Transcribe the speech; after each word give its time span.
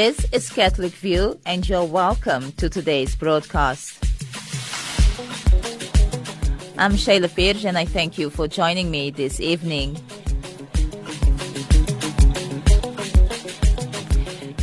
This 0.00 0.24
is 0.32 0.48
Catholic 0.48 0.92
View, 0.92 1.38
and 1.44 1.68
you're 1.68 1.84
welcome 1.84 2.52
to 2.52 2.70
today's 2.70 3.14
broadcast. 3.14 4.02
I'm 6.78 6.92
Shayla 6.92 7.28
Pires, 7.36 7.66
and 7.66 7.76
I 7.76 7.84
thank 7.84 8.16
you 8.16 8.30
for 8.30 8.48
joining 8.48 8.90
me 8.90 9.10
this 9.10 9.40
evening. 9.40 9.96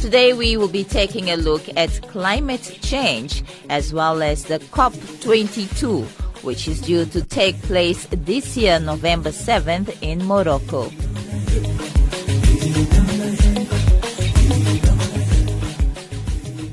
Today, 0.02 0.34
we 0.34 0.58
will 0.58 0.70
be 0.70 0.84
taking 0.84 1.30
a 1.30 1.36
look 1.36 1.62
at 1.78 2.02
climate 2.08 2.80
change 2.82 3.44
as 3.70 3.94
well 3.94 4.24
as 4.24 4.46
the 4.46 4.58
COP22, 4.58 6.04
which 6.44 6.68
is 6.68 6.82
due 6.82 7.06
to 7.06 7.22
take 7.22 7.62
place 7.62 8.08
this 8.10 8.58
year, 8.58 8.80
November 8.80 9.30
7th, 9.30 9.96
in 10.02 10.26
Morocco. 10.26 10.90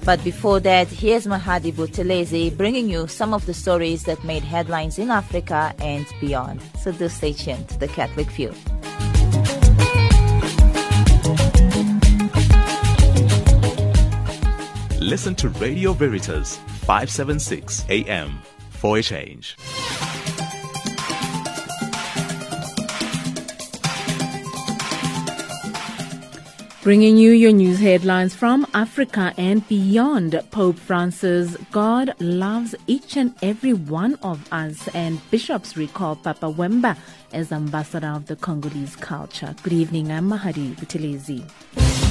But 0.05 0.23
before 0.23 0.61
that, 0.61 0.89
here's 0.89 1.27
Mahadi 1.27 1.73
Buthelezi 1.73 2.55
bringing 2.55 2.91
you 2.91 3.07
some 3.07 3.33
of 3.33 3.47
the 3.47 3.55
stories 3.55 4.05
that 4.05 4.23
made 4.23 4.43
headlines 4.45 4.99
in 4.99 5.11
Africa 5.11 5.75
and 5.79 6.07
beyond. 6.21 6.61
So 6.83 6.93
do 6.93 7.09
stay 7.09 7.33
tuned 7.33 7.71
to 7.71 7.79
the 7.79 7.89
Catholic 7.89 8.29
View. 8.29 8.53
Listen 15.01 15.35
to 15.37 15.49
Radio 15.49 15.95
Veritas 15.95 16.59
576 16.87 17.87
AM 17.89 18.43
for 18.71 18.99
a 18.99 19.03
change. 19.03 19.57
Bringing 26.85 27.17
you 27.17 27.31
your 27.31 27.51
news 27.51 27.81
headlines 27.81 28.35
from 28.35 28.67
Africa 28.75 29.33
and 29.39 29.67
beyond. 29.69 30.39
Pope 30.51 30.79
Francis, 30.79 31.57
God 31.73 32.15
loves 32.21 32.75
each 32.87 33.17
and 33.17 33.35
every 33.41 33.73
one 33.73 34.17
of 34.17 34.47
us, 34.53 34.87
and 34.89 35.19
bishops 35.31 35.79
recall 35.79 36.15
Papa 36.15 36.45
Wemba 36.45 36.99
as 37.33 37.53
ambassador 37.53 38.09
of 38.09 38.27
the 38.27 38.37
Congolese 38.37 38.97
culture. 38.97 39.55
Good 39.63 39.73
evening, 39.73 40.13
I'm 40.13 40.29
Mahadi 40.29 40.77
Buthelezi. 40.77 42.04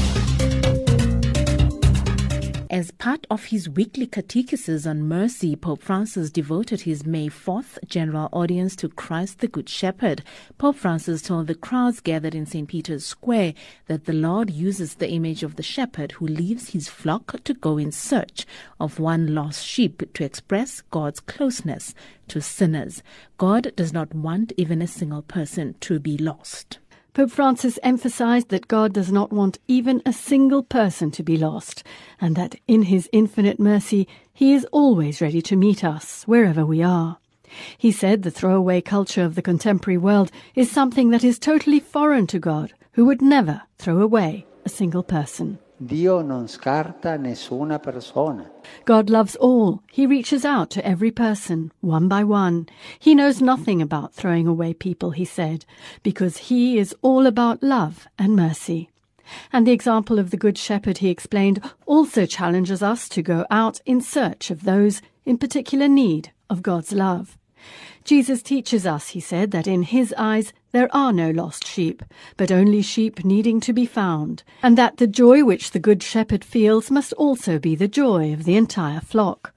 As 2.73 2.89
part 2.89 3.27
of 3.29 3.45
his 3.45 3.69
weekly 3.69 4.07
catechesis 4.07 4.89
on 4.89 5.07
mercy, 5.07 5.55
Pope 5.55 5.83
Francis 5.83 6.31
devoted 6.31 6.81
his 6.81 7.05
May 7.05 7.29
4th 7.29 7.77
general 7.85 8.29
audience 8.31 8.75
to 8.77 8.89
Christ 8.89 9.41
the 9.41 9.47
Good 9.47 9.69
Shepherd. 9.69 10.23
Pope 10.57 10.77
Francis 10.77 11.21
told 11.21 11.45
the 11.45 11.53
crowds 11.53 11.99
gathered 11.99 12.33
in 12.33 12.47
St. 12.47 12.67
Peter's 12.67 13.05
Square 13.05 13.53
that 13.85 14.05
the 14.05 14.13
Lord 14.13 14.49
uses 14.49 14.95
the 14.95 15.11
image 15.11 15.43
of 15.43 15.55
the 15.55 15.61
shepherd 15.61 16.13
who 16.13 16.25
leaves 16.25 16.69
his 16.69 16.89
flock 16.89 17.43
to 17.43 17.53
go 17.53 17.77
in 17.77 17.91
search 17.91 18.47
of 18.79 18.97
one 18.97 19.35
lost 19.35 19.63
sheep 19.63 20.11
to 20.15 20.23
express 20.23 20.81
God's 20.81 21.19
closeness 21.19 21.93
to 22.29 22.41
sinners. 22.41 23.03
God 23.37 23.71
does 23.75 23.93
not 23.93 24.15
want 24.15 24.51
even 24.57 24.81
a 24.81 24.87
single 24.87 25.21
person 25.21 25.75
to 25.81 25.99
be 25.99 26.17
lost. 26.17 26.79
Pope 27.13 27.29
Francis 27.29 27.77
emphasized 27.83 28.49
that 28.49 28.67
God 28.67 28.91
does 28.91 29.11
not 29.11 29.31
want 29.31 29.59
even 29.67 30.01
a 30.03 30.11
single 30.11 30.63
person 30.63 31.11
to 31.11 31.21
be 31.21 31.37
lost, 31.37 31.83
and 32.19 32.35
that 32.35 32.55
in 32.67 32.83
his 32.83 33.07
infinite 33.11 33.59
mercy, 33.59 34.07
he 34.33 34.53
is 34.53 34.65
always 34.71 35.21
ready 35.21 35.39
to 35.43 35.55
meet 35.55 35.83
us, 35.83 36.23
wherever 36.23 36.65
we 36.65 36.81
are. 36.81 37.19
He 37.77 37.91
said 37.91 38.23
the 38.23 38.31
throwaway 38.31 38.81
culture 38.81 39.23
of 39.23 39.35
the 39.35 39.43
contemporary 39.43 39.99
world 39.99 40.31
is 40.55 40.71
something 40.71 41.11
that 41.11 41.23
is 41.23 41.37
totally 41.37 41.79
foreign 41.79 42.25
to 42.27 42.39
God, 42.39 42.73
who 42.93 43.05
would 43.05 43.21
never 43.21 43.61
throw 43.77 44.01
away 44.01 44.47
a 44.65 44.69
single 44.69 45.03
person. 45.03 45.59
Dio 45.85 46.21
non 46.21 46.47
scarta 46.47 47.17
nessuna 47.17 47.79
persona. 47.79 48.49
God 48.85 49.09
loves 49.09 49.35
all. 49.35 49.81
He 49.91 50.05
reaches 50.05 50.45
out 50.45 50.69
to 50.71 50.85
every 50.85 51.11
person, 51.11 51.71
one 51.81 52.07
by 52.07 52.23
one. 52.23 52.67
He 52.99 53.15
knows 53.15 53.41
nothing 53.41 53.81
about 53.81 54.13
throwing 54.13 54.47
away 54.47 54.73
people, 54.73 55.11
he 55.11 55.25
said, 55.25 55.65
because 56.01 56.49
he 56.49 56.77
is 56.77 56.95
all 57.01 57.25
about 57.25 57.63
love 57.63 58.07
and 58.17 58.35
mercy. 58.35 58.89
And 59.51 59.65
the 59.65 59.71
example 59.71 60.19
of 60.19 60.29
the 60.29 60.37
Good 60.37 60.57
Shepherd, 60.57 60.99
he 60.99 61.09
explained, 61.09 61.59
also 61.85 62.25
challenges 62.25 62.83
us 62.83 63.09
to 63.09 63.21
go 63.21 63.45
out 63.49 63.79
in 63.85 63.99
search 63.99 64.51
of 64.51 64.63
those 64.63 65.01
in 65.25 65.37
particular 65.37 65.87
need 65.87 66.31
of 66.49 66.61
God's 66.61 66.91
love. 66.93 67.37
Jesus 68.03 68.41
teaches 68.41 68.85
us, 68.85 69.09
he 69.09 69.19
said, 69.19 69.51
that 69.51 69.67
in 69.67 69.83
his 69.83 70.13
eyes 70.17 70.51
there 70.71 70.93
are 70.93 71.13
no 71.13 71.29
lost 71.31 71.65
sheep, 71.65 72.03
but 72.35 72.51
only 72.51 72.81
sheep 72.81 73.23
needing 73.23 73.59
to 73.61 73.71
be 73.71 73.85
found, 73.85 74.43
and 74.61 74.77
that 74.77 74.97
the 74.97 75.07
joy 75.07 75.43
which 75.43 75.71
the 75.71 75.79
Good 75.79 76.03
Shepherd 76.03 76.43
feels 76.43 76.91
must 76.91 77.13
also 77.13 77.59
be 77.59 77.75
the 77.75 77.87
joy 77.87 78.33
of 78.33 78.43
the 78.43 78.57
entire 78.57 78.99
flock. 78.99 79.53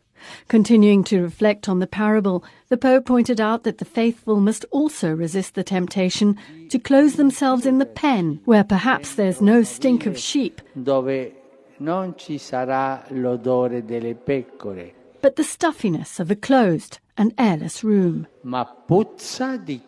Continuing 0.49 1.05
to 1.05 1.23
reflect 1.23 1.69
on 1.69 1.79
the 1.79 1.87
parable, 1.87 2.45
the 2.69 2.77
Pope 2.77 3.07
pointed 3.07 3.41
out 3.41 3.65
that 3.65 3.79
the 3.79 3.84
faithful 3.84 4.41
must 4.41 4.65
also 4.71 5.13
resist 5.13 5.55
the 5.55 5.65
temptation 5.65 6.37
to 6.69 6.78
close 6.78 7.15
themselves 7.15 7.67
in 7.67 7.78
the 7.78 7.87
pen, 7.87 8.41
where 8.45 8.65
perhaps 8.65 9.15
there's 9.15 9.41
no 9.41 9.63
stink 9.63 10.07
of 10.07 10.19
sheep, 10.19 10.61
dove 10.81 11.33
non 11.78 12.15
ci 12.17 12.39
sarà 12.39 13.05
l'odore 13.11 13.81
delle 13.83 14.15
pecore, 14.15 14.93
but 15.21 15.37
the 15.37 15.45
stuffiness 15.45 16.19
of 16.21 16.31
a 16.31 16.37
closed 16.37 16.99
and 17.16 17.34
airless 17.38 17.82
room. 17.82 18.27
ma 18.43 18.65
puzza 18.65 19.59
di. 19.65 19.81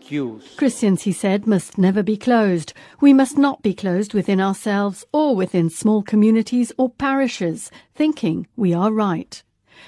Christians, 0.57 1.03
he 1.03 1.13
said, 1.13 1.47
must 1.47 1.79
never 1.79 2.03
be 2.03 2.17
closed. 2.17 2.73
We 3.01 3.13
must 3.13 3.37
not 3.39 3.63
be 3.63 3.75
closed 3.75 4.15
within 4.15 4.41
ourselves 4.41 5.05
or 5.13 5.37
within 5.37 5.71
small 5.71 6.03
communities 6.03 6.73
or 6.79 6.91
parishes, 6.91 7.71
thinking 7.95 8.47
we 8.57 8.73
are 8.73 8.93
right. 8.93 9.43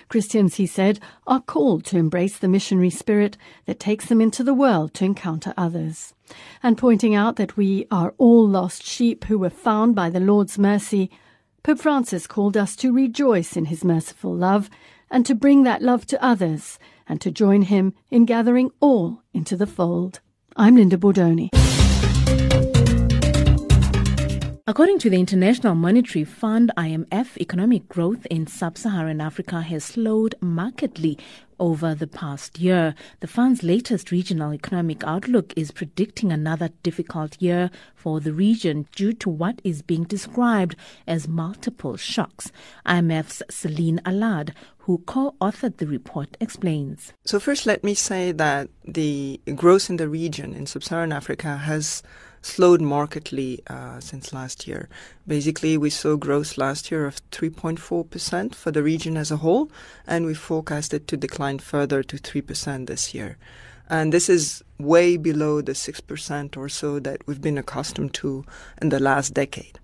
Christians, 0.09 0.56
he 0.56 0.67
said, 0.67 1.01
are 1.27 1.41
called 1.41 1.84
to 1.87 1.99
embrace 1.99 2.39
the 2.39 2.49
missionary 2.49 2.91
spirit 2.91 3.37
that 3.67 3.81
takes 3.81 4.07
them 4.07 4.21
into 4.21 4.45
the 4.45 4.55
world 4.55 4.95
to 4.95 5.05
encounter 5.05 5.53
others. 5.57 6.15
And 6.62 6.78
pointing 6.78 7.15
out 7.15 7.37
that 7.37 7.57
we 7.57 7.87
are 7.91 8.15
all 8.19 8.47
lost 8.47 8.84
sheep 8.84 9.25
who 9.25 9.39
were 9.39 9.51
found 9.51 9.95
by 9.95 10.11
the 10.11 10.21
Lord's 10.21 10.59
mercy, 10.59 11.11
Pope 11.62 11.81
Francis 11.81 12.27
called 12.27 12.57
us 12.57 12.77
to 12.77 12.93
rejoice 12.93 13.57
in 13.57 13.67
his 13.67 13.84
merciful 13.84 14.34
love 14.34 14.71
and 15.11 15.27
to 15.27 15.34
bring 15.34 15.65
that 15.65 15.83
love 15.83 16.07
to 16.07 16.25
others 16.25 16.78
and 17.10 17.21
to 17.21 17.31
join 17.32 17.62
him 17.62 17.93
in 18.09 18.25
gathering 18.25 18.71
all 18.78 19.21
into 19.34 19.56
the 19.56 19.66
fold. 19.66 20.21
I'm 20.54 20.76
Linda 20.76 20.97
Bordoni. 20.97 21.48
According 24.65 25.00
to 25.00 25.10
the 25.10 25.19
International 25.19 25.75
Monetary 25.75 26.25
Fund, 26.25 26.71
IMF, 26.76 27.37
economic 27.38 27.88
growth 27.88 28.25
in 28.31 28.47
sub 28.47 28.78
Saharan 28.78 29.21
Africa 29.21 29.62
has 29.62 29.82
slowed 29.82 30.37
markedly 30.41 31.19
over 31.60 31.94
the 31.94 32.09
past 32.09 32.59
year. 32.59 32.94
The 33.21 33.28
fund's 33.28 33.62
latest 33.62 34.10
regional 34.10 34.53
economic 34.53 35.04
outlook 35.04 35.53
is 35.56 35.71
predicting 35.71 36.32
another 36.32 36.71
difficult 36.82 37.41
year 37.41 37.71
for 37.94 38.19
the 38.19 38.32
region 38.32 38.87
due 38.97 39.12
to 39.12 39.31
what 39.31 39.60
is 39.62 39.82
being 39.82 40.04
described 40.04 40.75
as 41.06 41.28
multiple 41.28 41.97
shocks. 41.97 42.50
IMF's 42.87 43.43
Celine 43.48 44.00
Allard, 44.04 44.54
who 44.78 44.98
co 45.06 45.37
authored 45.41 45.76
the 45.76 45.87
report, 45.87 46.37
explains. 46.41 47.12
So, 47.25 47.38
first, 47.38 47.66
let 47.66 47.84
me 47.84 47.94
say 47.94 48.32
that 48.32 48.69
the 48.84 49.41
growth 49.54 49.91
in 49.91 49.98
the 49.98 50.09
region 50.09 50.54
in 50.54 50.66
sub 50.66 50.82
Saharan 50.82 51.12
Africa 51.12 51.59
has 51.59 52.03
slowed 52.43 52.81
markedly 52.81 53.61
uh, 53.67 54.01
since 54.01 54.33
last 54.33 54.67
year. 54.67 54.89
Basically, 55.27 55.77
we 55.77 55.91
saw 55.91 56.17
growth 56.17 56.56
last 56.56 56.91
year 56.91 57.06
of 57.06 57.21
3.4% 57.31 58.55
for 58.55 58.71
the 58.71 58.83
region 58.83 59.17
as 59.17 59.31
a 59.31 59.39
whole, 59.39 59.71
and 60.06 60.27
we 60.27 60.34
forecast 60.34 60.95
it 60.95 61.06
to 61.09 61.17
decline 61.17 61.59
further 61.59 62.03
to 62.03 62.17
3% 62.17 62.87
this 62.87 63.15
year. 63.15 63.37
And 63.89 64.13
this 64.13 64.28
is 64.28 64.63
way 64.78 65.16
below 65.16 65.60
the 65.60 65.72
6% 65.72 66.57
or 66.57 66.69
so 66.69 67.01
that 67.01 67.27
we've 67.27 67.42
been 67.42 67.59
accustomed 67.59 68.15
to 68.15 68.45
in 68.81 68.89
the 68.89 69.01
last 69.01 69.34
decade. 69.34 69.78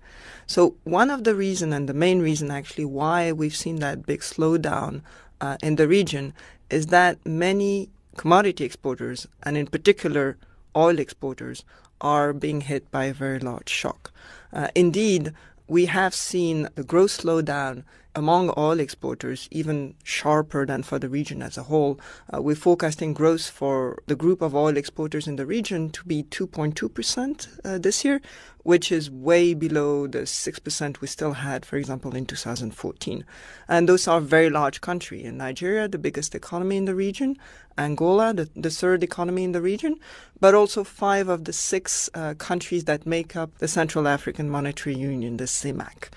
So, 0.47 0.75
one 0.85 1.09
of 1.09 1.25
the 1.25 1.35
reason 1.35 1.73
and 1.73 1.89
the 1.89 1.93
main 1.93 2.21
reason 2.21 2.49
actually 2.49 2.85
why 2.85 3.33
we've 3.33 3.55
seen 3.55 3.77
that 3.77 4.05
big 4.05 4.21
slowdown 4.21 5.01
uh, 5.41 5.57
in 5.61 5.75
the 5.75 5.89
region 5.89 6.33
is 6.69 6.87
that 6.87 7.17
many 7.25 7.89
commodity 8.15 8.63
exporters, 8.63 9.27
and 9.43 9.57
in 9.57 9.67
particular 9.67 10.37
oil 10.75 10.99
exporters, 10.99 11.63
are 11.99 12.33
being 12.33 12.61
hit 12.61 12.91
by 12.91 13.05
a 13.05 13.13
very 13.13 13.39
large 13.39 13.69
shock. 13.69 14.11
Uh, 14.53 14.67
indeed, 14.75 15.33
we 15.67 15.85
have 15.85 16.13
seen 16.13 16.69
the 16.75 16.83
growth 16.83 17.21
slowdown 17.21 17.83
among 18.15 18.51
oil 18.57 18.79
exporters 18.79 19.47
even 19.51 19.93
sharper 20.03 20.65
than 20.65 20.81
for 20.81 20.97
the 20.97 21.07
region 21.07 21.41
as 21.41 21.57
a 21.57 21.63
whole. 21.63 21.99
Uh, 22.33 22.41
we're 22.41 22.55
forecasting 22.55 23.13
growth 23.13 23.47
for 23.47 24.01
the 24.07 24.15
group 24.15 24.41
of 24.41 24.55
oil 24.55 24.75
exporters 24.75 25.27
in 25.27 25.35
the 25.35 25.45
region 25.45 25.89
to 25.91 26.03
be 26.05 26.23
2.2% 26.23 27.47
uh, 27.63 27.77
this 27.77 28.03
year, 28.03 28.19
which 28.67 28.91
is 28.91 29.09
way 29.09 29.53
below 29.53 30.07
the 30.07 30.23
6% 30.23 30.99
we 30.99 31.07
still 31.07 31.31
had, 31.31 31.65
for 31.65 31.77
example, 31.77 32.13
in 32.13 32.25
2014. 32.25 33.23
And 33.69 33.87
those 33.87 34.09
are 34.09 34.19
very 34.19 34.49
large 34.49 34.81
countries. 34.81 35.23
In 35.23 35.37
Nigeria, 35.37 35.87
the 35.87 35.97
biggest 35.97 36.35
economy 36.35 36.75
in 36.75 36.83
the 36.83 36.93
region, 36.93 37.37
Angola, 37.77 38.33
the, 38.33 38.49
the 38.57 38.69
third 38.69 39.03
economy 39.03 39.45
in 39.45 39.53
the 39.53 39.61
region, 39.61 39.95
but 40.41 40.53
also 40.53 40.83
five 40.83 41.29
of 41.29 41.45
the 41.45 41.53
six 41.53 42.09
uh, 42.13 42.33
countries 42.33 42.83
that 42.83 43.05
make 43.05 43.37
up 43.37 43.57
the 43.59 43.69
Central 43.69 44.05
African 44.05 44.49
Monetary 44.49 44.97
Union, 44.97 45.37
the 45.37 45.45
CEMAC. 45.45 46.09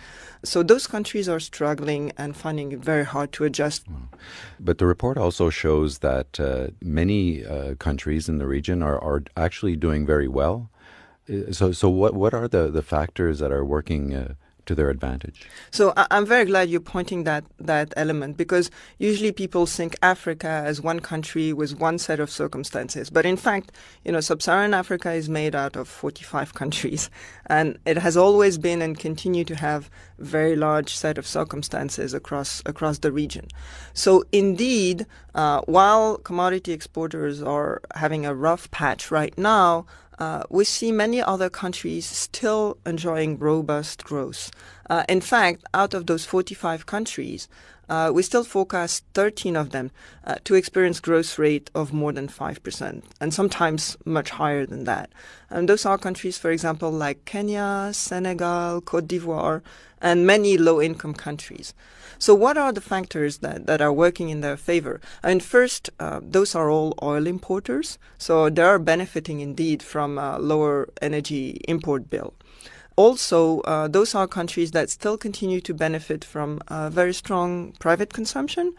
So 0.42 0.64
those 0.64 0.88
countries 0.88 1.28
are 1.28 1.38
struggling 1.38 2.10
and 2.18 2.36
finding 2.36 2.72
it 2.72 2.80
very 2.80 3.04
hard 3.04 3.30
to 3.34 3.44
adjust. 3.44 3.86
But 4.58 4.78
the 4.78 4.86
report 4.86 5.18
also 5.18 5.50
shows 5.50 5.98
that 5.98 6.40
uh, 6.40 6.70
many 6.82 7.44
uh, 7.44 7.76
countries 7.76 8.28
in 8.28 8.38
the 8.38 8.48
region 8.48 8.82
are, 8.82 8.98
are 8.98 9.22
actually 9.36 9.76
doing 9.76 10.04
very 10.04 10.26
well. 10.26 10.68
Uh, 11.30 11.52
so, 11.52 11.72
so 11.72 11.88
what 11.88 12.14
what 12.14 12.34
are 12.34 12.48
the, 12.48 12.70
the 12.70 12.82
factors 12.82 13.38
that 13.38 13.52
are 13.52 13.64
working 13.64 14.14
uh, 14.14 14.34
to 14.66 14.74
their 14.74 14.90
advantage? 14.90 15.48
So 15.70 15.92
I- 15.96 16.06
am 16.10 16.26
very 16.26 16.44
glad 16.44 16.68
you're 16.68 16.80
pointing 16.80 17.24
that 17.24 17.44
that 17.58 17.92
element 17.96 18.36
because 18.36 18.70
usually 18.98 19.32
people 19.32 19.66
think 19.66 19.96
Africa 20.02 20.48
as 20.48 20.80
one 20.80 21.00
country 21.00 21.52
with 21.52 21.78
one 21.78 21.98
set 21.98 22.20
of 22.20 22.30
circumstances, 22.30 23.10
but 23.10 23.26
in 23.26 23.36
fact, 23.36 23.72
you 24.04 24.12
know, 24.12 24.20
sub-Saharan 24.20 24.74
Africa 24.74 25.12
is 25.12 25.28
made 25.28 25.54
out 25.54 25.76
of 25.76 25.88
45 25.88 26.54
countries, 26.60 27.10
and 27.46 27.78
it 27.86 27.98
has 27.98 28.16
always 28.16 28.58
been 28.58 28.82
and 28.82 28.98
continue 28.98 29.44
to 29.44 29.54
have 29.56 29.90
very 30.18 30.56
large 30.56 30.94
set 30.94 31.18
of 31.18 31.26
circumstances 31.26 32.14
across 32.14 32.62
across 32.66 32.98
the 32.98 33.12
region. 33.12 33.46
So 33.94 34.24
indeed, 34.32 35.06
uh, 35.34 35.60
while 35.66 36.18
commodity 36.18 36.72
exporters 36.72 37.42
are 37.42 37.80
having 37.94 38.26
a 38.26 38.34
rough 38.34 38.70
patch 38.70 39.10
right 39.10 39.36
now, 39.38 39.86
we 40.50 40.64
see 40.64 40.92
many 40.92 41.22
other 41.22 41.48
countries 41.48 42.06
still 42.06 42.76
enjoying 42.84 43.38
robust 43.38 44.04
growth. 44.04 44.50
Uh, 44.88 45.04
in 45.08 45.20
fact, 45.20 45.64
out 45.72 45.94
of 45.94 46.06
those 46.06 46.24
45 46.26 46.86
countries, 46.86 47.48
uh, 47.90 48.12
we 48.14 48.22
still 48.22 48.44
forecast 48.44 49.04
13 49.14 49.56
of 49.56 49.70
them 49.70 49.90
uh, 50.24 50.36
to 50.44 50.54
experience 50.54 51.00
growth 51.00 51.38
rate 51.38 51.70
of 51.74 51.92
more 51.92 52.12
than 52.12 52.28
5%, 52.28 53.02
and 53.20 53.34
sometimes 53.34 53.96
much 54.04 54.30
higher 54.30 54.64
than 54.64 54.84
that. 54.84 55.10
And 55.50 55.68
those 55.68 55.84
are 55.84 55.98
countries, 55.98 56.38
for 56.38 56.52
example, 56.52 56.92
like 56.92 57.24
Kenya, 57.24 57.90
Senegal, 57.92 58.80
Cote 58.80 59.08
d'Ivoire, 59.08 59.62
and 60.00 60.24
many 60.24 60.56
low-income 60.56 61.14
countries. 61.14 61.74
So 62.18 62.32
what 62.34 62.56
are 62.56 62.72
the 62.72 62.80
factors 62.80 63.38
that, 63.38 63.66
that 63.66 63.80
are 63.80 63.92
working 63.92 64.28
in 64.28 64.40
their 64.40 64.56
favor? 64.56 65.00
And 65.22 65.42
first, 65.42 65.90
uh, 65.98 66.20
those 66.22 66.54
are 66.54 66.70
all 66.70 66.94
oil 67.02 67.26
importers, 67.26 67.98
so 68.18 68.48
they 68.48 68.62
are 68.62 68.78
benefiting 68.78 69.40
indeed 69.40 69.82
from 69.82 70.16
a 70.16 70.38
lower 70.38 70.88
energy 71.02 71.60
import 71.66 72.08
bill. 72.08 72.34
Also, 73.00 73.60
uh, 73.60 73.88
those 73.88 74.14
are 74.14 74.28
countries 74.28 74.72
that 74.72 74.90
still 74.90 75.16
continue 75.16 75.58
to 75.62 75.72
benefit 75.72 76.22
from 76.22 76.60
uh, 76.68 76.90
very 76.90 77.14
strong 77.14 77.72
private 77.78 78.12
consumption, 78.12 78.74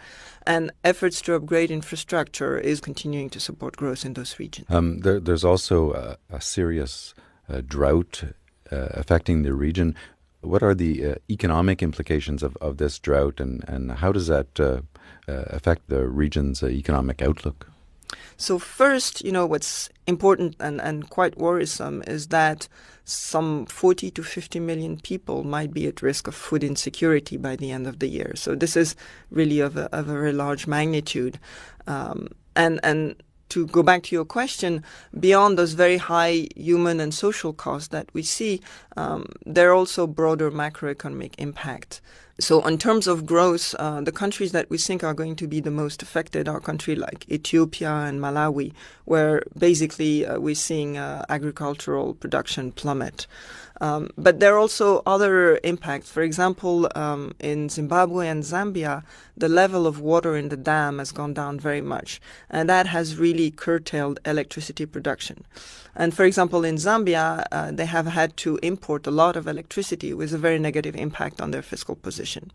and 0.45 0.71
efforts 0.83 1.21
to 1.21 1.33
upgrade 1.33 1.71
infrastructure 1.71 2.55
is 2.59 2.79
continuing 2.79 3.31
to 3.31 3.39
support 3.39 3.75
growth 3.77 4.05
in 4.05 4.13
those 4.13 4.37
regions. 4.37 4.67
Um, 4.69 4.99
there, 4.99 5.19
there's 5.19 5.43
also 5.43 5.93
a, 5.93 6.17
a 6.29 6.39
serious 6.39 7.15
uh, 7.49 7.61
drought 7.65 8.23
uh, 8.71 8.89
affecting 8.91 9.41
the 9.41 9.55
region. 9.55 9.95
What 10.41 10.61
are 10.61 10.75
the 10.75 11.05
uh, 11.05 11.15
economic 11.27 11.81
implications 11.81 12.43
of, 12.43 12.55
of 12.61 12.77
this 12.77 12.99
drought, 12.99 13.39
and, 13.39 13.63
and 13.67 13.91
how 13.91 14.11
does 14.11 14.27
that 14.27 14.59
uh, 14.59 14.81
affect 15.27 15.87
the 15.87 16.07
region's 16.07 16.61
economic 16.61 17.23
outlook? 17.23 17.70
So, 18.37 18.59
first, 18.59 19.23
you 19.23 19.31
know, 19.31 19.45
what's 19.45 19.89
important 20.07 20.55
and, 20.59 20.81
and 20.81 21.09
quite 21.09 21.37
worrisome 21.37 22.03
is 22.07 22.27
that 22.27 22.67
some 23.03 23.65
40 23.65 24.11
to 24.11 24.23
50 24.23 24.59
million 24.59 24.97
people 24.97 25.43
might 25.43 25.73
be 25.73 25.87
at 25.87 26.01
risk 26.01 26.27
of 26.27 26.35
food 26.35 26.63
insecurity 26.63 27.37
by 27.37 27.55
the 27.55 27.71
end 27.71 27.87
of 27.87 27.99
the 27.99 28.07
year. 28.07 28.33
So, 28.35 28.55
this 28.55 28.75
is 28.75 28.95
really 29.29 29.59
of 29.59 29.77
a, 29.77 29.85
of 29.95 30.09
a 30.09 30.13
very 30.13 30.33
large 30.33 30.67
magnitude. 30.67 31.39
Um, 31.87 32.29
and, 32.55 32.79
and 32.83 33.15
to 33.51 33.67
go 33.67 33.83
back 33.83 34.03
to 34.03 34.15
your 34.15 34.25
question, 34.25 34.83
beyond 35.19 35.57
those 35.57 35.73
very 35.73 35.97
high 35.97 36.47
human 36.55 36.99
and 36.99 37.13
social 37.13 37.51
costs 37.51 37.89
that 37.89 38.07
we 38.13 38.23
see, 38.23 38.61
um, 38.95 39.25
there 39.45 39.69
are 39.69 39.73
also 39.73 40.07
broader 40.07 40.49
macroeconomic 40.49 41.33
impact. 41.37 42.01
So, 42.41 42.65
in 42.65 42.79
terms 42.79 43.05
of 43.05 43.27
growth, 43.27 43.75
uh, 43.77 44.01
the 44.01 44.11
countries 44.11 44.51
that 44.51 44.67
we 44.67 44.79
think 44.79 45.03
are 45.03 45.13
going 45.13 45.35
to 45.35 45.47
be 45.47 45.59
the 45.59 45.69
most 45.69 46.01
affected 46.01 46.49
are 46.49 46.59
countries 46.59 46.97
like 46.97 47.29
Ethiopia 47.29 47.91
and 47.91 48.19
Malawi, 48.19 48.73
where 49.05 49.43
basically 49.55 50.25
uh, 50.25 50.39
we're 50.39 50.55
seeing 50.55 50.97
uh, 50.97 51.23
agricultural 51.29 52.15
production 52.15 52.71
plummet. 52.71 53.27
Um, 53.81 54.11
but 54.15 54.39
there 54.39 54.53
are 54.53 54.59
also 54.59 55.01
other 55.07 55.59
impacts. 55.63 56.09
For 56.09 56.21
example, 56.21 56.87
um, 56.95 57.33
in 57.39 57.67
Zimbabwe 57.67 58.27
and 58.27 58.43
Zambia, 58.43 59.03
the 59.35 59.49
level 59.49 59.87
of 59.87 59.99
water 59.99 60.37
in 60.37 60.49
the 60.49 60.55
dam 60.55 60.99
has 60.99 61.11
gone 61.11 61.33
down 61.33 61.59
very 61.59 61.81
much, 61.81 62.21
and 62.47 62.69
that 62.69 62.85
has 62.85 63.17
really 63.17 63.49
curtailed 63.49 64.19
electricity 64.23 64.85
production. 64.85 65.45
And 65.95 66.13
for 66.13 66.25
example, 66.25 66.63
in 66.63 66.75
Zambia, 66.75 67.43
uh, 67.51 67.71
they 67.71 67.87
have 67.87 68.05
had 68.05 68.37
to 68.37 68.59
import 68.61 69.07
a 69.07 69.11
lot 69.11 69.35
of 69.35 69.47
electricity 69.47 70.13
with 70.13 70.31
a 70.31 70.37
very 70.37 70.59
negative 70.59 70.95
impact 70.95 71.41
on 71.41 71.49
their 71.49 71.63
fiscal 71.63 71.95
position. 71.95 72.51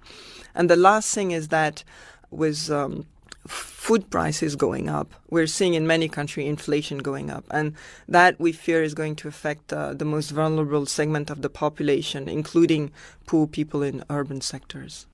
And 0.55 0.71
the 0.71 0.77
last 0.77 1.13
thing 1.13 1.33
is 1.33 1.49
that 1.49 1.83
with 2.31 2.71
um, 2.71 3.07
food 3.51 4.11
prices 4.11 4.57
going 4.57 4.89
up. 4.89 5.15
We're 5.31 5.47
seeing 5.47 5.75
in 5.75 5.87
many 5.87 6.09
countries 6.09 6.49
inflation 6.49 6.99
going 6.99 7.31
up, 7.31 7.45
and 7.51 7.75
that 8.09 8.39
we 8.41 8.53
fear 8.53 8.83
is 8.83 8.95
going 8.95 9.17
to 9.17 9.29
affect 9.29 9.73
uh, 9.73 9.95
the 9.95 10.05
most 10.05 10.31
vulnerable 10.31 10.87
segment 10.87 11.31
of 11.31 11.43
the 11.43 11.51
population, 11.51 12.29
including 12.29 12.93
poor 13.27 13.47
people 13.47 13.83
in 13.83 14.05
urban 14.11 14.41
sectors. 14.41 15.07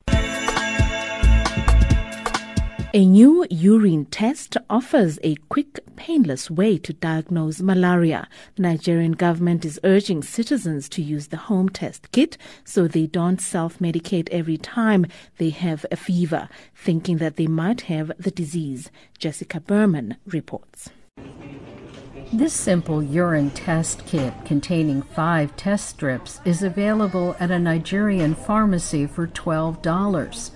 A 2.94 3.06
new 3.06 3.46
urine 3.48 4.04
test 4.04 4.58
offers 4.68 5.18
a 5.22 5.36
quick, 5.48 5.80
painless 5.96 6.50
way 6.50 6.76
to 6.76 6.92
diagnose 6.92 7.62
malaria. 7.62 8.28
The 8.56 8.62
Nigerian 8.62 9.12
government 9.12 9.64
is 9.64 9.80
urging 9.82 10.22
citizens 10.22 10.90
to 10.90 11.02
use 11.02 11.28
the 11.28 11.38
home 11.38 11.70
test 11.70 12.12
kit 12.12 12.36
so 12.64 12.86
they 12.86 13.06
don't 13.06 13.40
self 13.40 13.78
medicate 13.78 14.28
every 14.28 14.58
time 14.58 15.06
they 15.38 15.48
have 15.48 15.86
a 15.90 15.96
fever, 15.96 16.50
thinking 16.74 17.16
that 17.16 17.36
they 17.36 17.46
might 17.46 17.82
have 17.82 18.12
the 18.18 18.30
disease. 18.30 18.90
Jessica 19.18 19.58
Berman 19.58 20.18
reports. 20.26 20.90
This 22.30 22.52
simple 22.52 23.02
urine 23.02 23.52
test 23.52 24.04
kit 24.04 24.34
containing 24.44 25.00
five 25.00 25.56
test 25.56 25.88
strips 25.88 26.42
is 26.44 26.62
available 26.62 27.36
at 27.40 27.50
a 27.50 27.58
Nigerian 27.58 28.34
pharmacy 28.34 29.06
for 29.06 29.26
$12. 29.26 30.50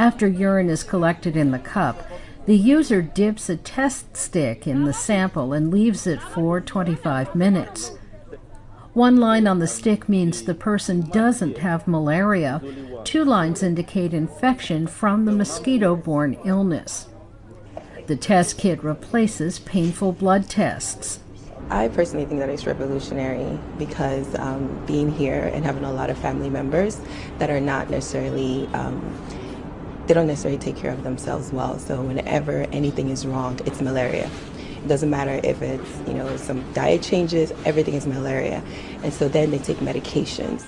After 0.00 0.26
urine 0.26 0.70
is 0.70 0.82
collected 0.82 1.36
in 1.36 1.50
the 1.50 1.58
cup, 1.58 2.08
the 2.46 2.56
user 2.56 3.02
dips 3.02 3.50
a 3.50 3.56
test 3.58 4.16
stick 4.16 4.66
in 4.66 4.84
the 4.84 4.94
sample 4.94 5.52
and 5.52 5.70
leaves 5.70 6.06
it 6.06 6.22
for 6.22 6.58
25 6.58 7.34
minutes. 7.34 7.92
One 8.94 9.18
line 9.18 9.46
on 9.46 9.58
the 9.58 9.66
stick 9.66 10.08
means 10.08 10.40
the 10.40 10.54
person 10.54 11.02
doesn't 11.10 11.58
have 11.58 11.86
malaria. 11.86 12.62
Two 13.04 13.26
lines 13.26 13.62
indicate 13.62 14.14
infection 14.14 14.86
from 14.86 15.26
the 15.26 15.32
mosquito 15.32 15.94
borne 15.94 16.38
illness. 16.46 17.08
The 18.06 18.16
test 18.16 18.56
kit 18.56 18.82
replaces 18.82 19.58
painful 19.58 20.12
blood 20.12 20.48
tests. 20.48 21.20
I 21.68 21.88
personally 21.88 22.24
think 22.24 22.40
that 22.40 22.48
it's 22.48 22.64
revolutionary 22.64 23.58
because 23.76 24.34
um, 24.38 24.82
being 24.86 25.12
here 25.12 25.50
and 25.52 25.62
having 25.62 25.84
a 25.84 25.92
lot 25.92 26.08
of 26.08 26.16
family 26.16 26.48
members 26.48 26.98
that 27.38 27.50
are 27.50 27.60
not 27.60 27.90
necessarily 27.90 28.66
um, 28.72 28.98
they 30.10 30.14
don't 30.14 30.26
necessarily 30.26 30.58
take 30.58 30.74
care 30.74 30.90
of 30.90 31.04
themselves 31.04 31.52
well. 31.52 31.78
So 31.78 32.02
whenever 32.02 32.62
anything 32.72 33.10
is 33.10 33.24
wrong, 33.24 33.60
it's 33.64 33.80
malaria. 33.80 34.28
It 34.58 34.88
doesn't 34.88 35.08
matter 35.08 35.40
if 35.44 35.62
it's, 35.62 36.08
you 36.08 36.14
know, 36.14 36.36
some 36.36 36.64
diet 36.72 37.00
changes, 37.00 37.52
everything 37.64 37.94
is 37.94 38.08
malaria. 38.08 38.60
And 39.04 39.12
so 39.14 39.28
then 39.28 39.52
they 39.52 39.58
take 39.58 39.76
medications. 39.76 40.64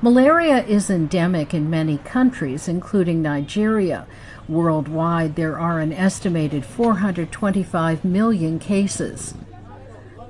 Malaria 0.00 0.64
is 0.64 0.88
endemic 0.88 1.52
in 1.52 1.68
many 1.68 1.98
countries, 1.98 2.66
including 2.66 3.20
Nigeria. 3.20 4.06
Worldwide, 4.48 5.36
there 5.36 5.58
are 5.58 5.80
an 5.80 5.92
estimated 5.92 6.64
425 6.64 8.06
million 8.06 8.58
cases. 8.58 9.34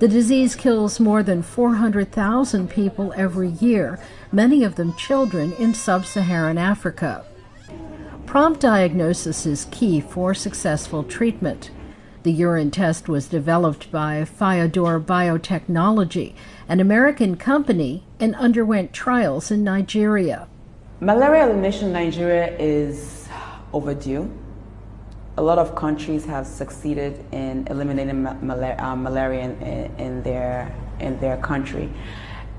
The 0.00 0.08
disease 0.08 0.56
kills 0.56 0.98
more 0.98 1.22
than 1.22 1.44
400,000 1.44 2.68
people 2.68 3.14
every 3.16 3.50
year, 3.50 4.00
many 4.32 4.64
of 4.64 4.74
them 4.74 4.96
children 4.96 5.52
in 5.60 5.74
sub 5.74 6.04
Saharan 6.04 6.58
Africa. 6.58 7.24
Prompt 8.28 8.60
diagnosis 8.60 9.46
is 9.46 9.64
key 9.70 10.02
for 10.02 10.34
successful 10.34 11.02
treatment. 11.02 11.70
The 12.24 12.30
urine 12.30 12.70
test 12.70 13.08
was 13.08 13.26
developed 13.26 13.90
by 13.90 14.22
Fyodor 14.26 15.00
Biotechnology, 15.00 16.34
an 16.68 16.78
American 16.78 17.38
company, 17.38 18.04
and 18.20 18.34
underwent 18.34 18.92
trials 18.92 19.50
in 19.50 19.64
Nigeria. 19.64 20.46
Malaria 21.00 21.46
elimination 21.46 21.86
in 21.86 21.94
Nigeria 21.94 22.54
is 22.58 23.26
overdue. 23.72 24.30
A 25.38 25.42
lot 25.42 25.58
of 25.58 25.74
countries 25.74 26.26
have 26.26 26.46
succeeded 26.46 27.24
in 27.32 27.66
eliminating 27.68 28.26
uh, 28.26 28.34
malaria 28.94 29.40
in, 29.40 29.62
in, 29.96 30.22
their, 30.22 30.70
in 31.00 31.18
their 31.18 31.38
country. 31.38 31.90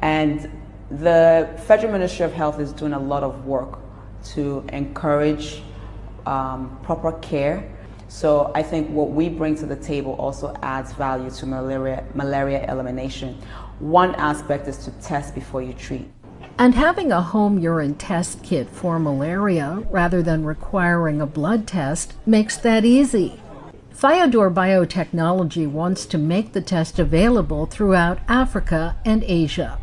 And 0.01 0.49
the 0.89 1.47
Federal 1.67 1.91
Ministry 1.91 2.25
of 2.25 2.33
Health 2.33 2.59
is 2.59 2.73
doing 2.73 2.93
a 2.93 2.99
lot 2.99 3.21
of 3.21 3.45
work 3.45 3.77
to 4.25 4.63
encourage 4.71 5.61
um, 6.25 6.79
proper 6.83 7.13
care. 7.19 7.69
So 8.07 8.51
I 8.55 8.63
think 8.63 8.89
what 8.89 9.11
we 9.11 9.29
bring 9.29 9.55
to 9.57 9.65
the 9.65 9.75
table 9.75 10.13
also 10.13 10.55
adds 10.63 10.93
value 10.93 11.29
to 11.29 11.45
malaria, 11.45 12.03
malaria 12.15 12.65
elimination. 12.71 13.39
One 13.79 14.15
aspect 14.15 14.67
is 14.67 14.77
to 14.85 14.91
test 15.01 15.35
before 15.35 15.61
you 15.61 15.73
treat. 15.73 16.09
And 16.57 16.75
having 16.75 17.11
a 17.11 17.21
home 17.21 17.59
urine 17.59 17.95
test 17.95 18.43
kit 18.43 18.69
for 18.69 18.99
malaria 18.99 19.83
rather 19.89 20.21
than 20.21 20.43
requiring 20.43 21.21
a 21.21 21.25
blood 21.25 21.67
test 21.67 22.15
makes 22.25 22.57
that 22.57 22.83
easy. 22.83 23.39
Fyodor 23.91 24.49
Biotechnology 24.49 25.69
wants 25.69 26.05
to 26.07 26.17
make 26.17 26.53
the 26.53 26.61
test 26.61 26.99
available 26.99 27.65
throughout 27.65 28.19
Africa 28.27 28.97
and 29.05 29.23
Asia. 29.23 29.77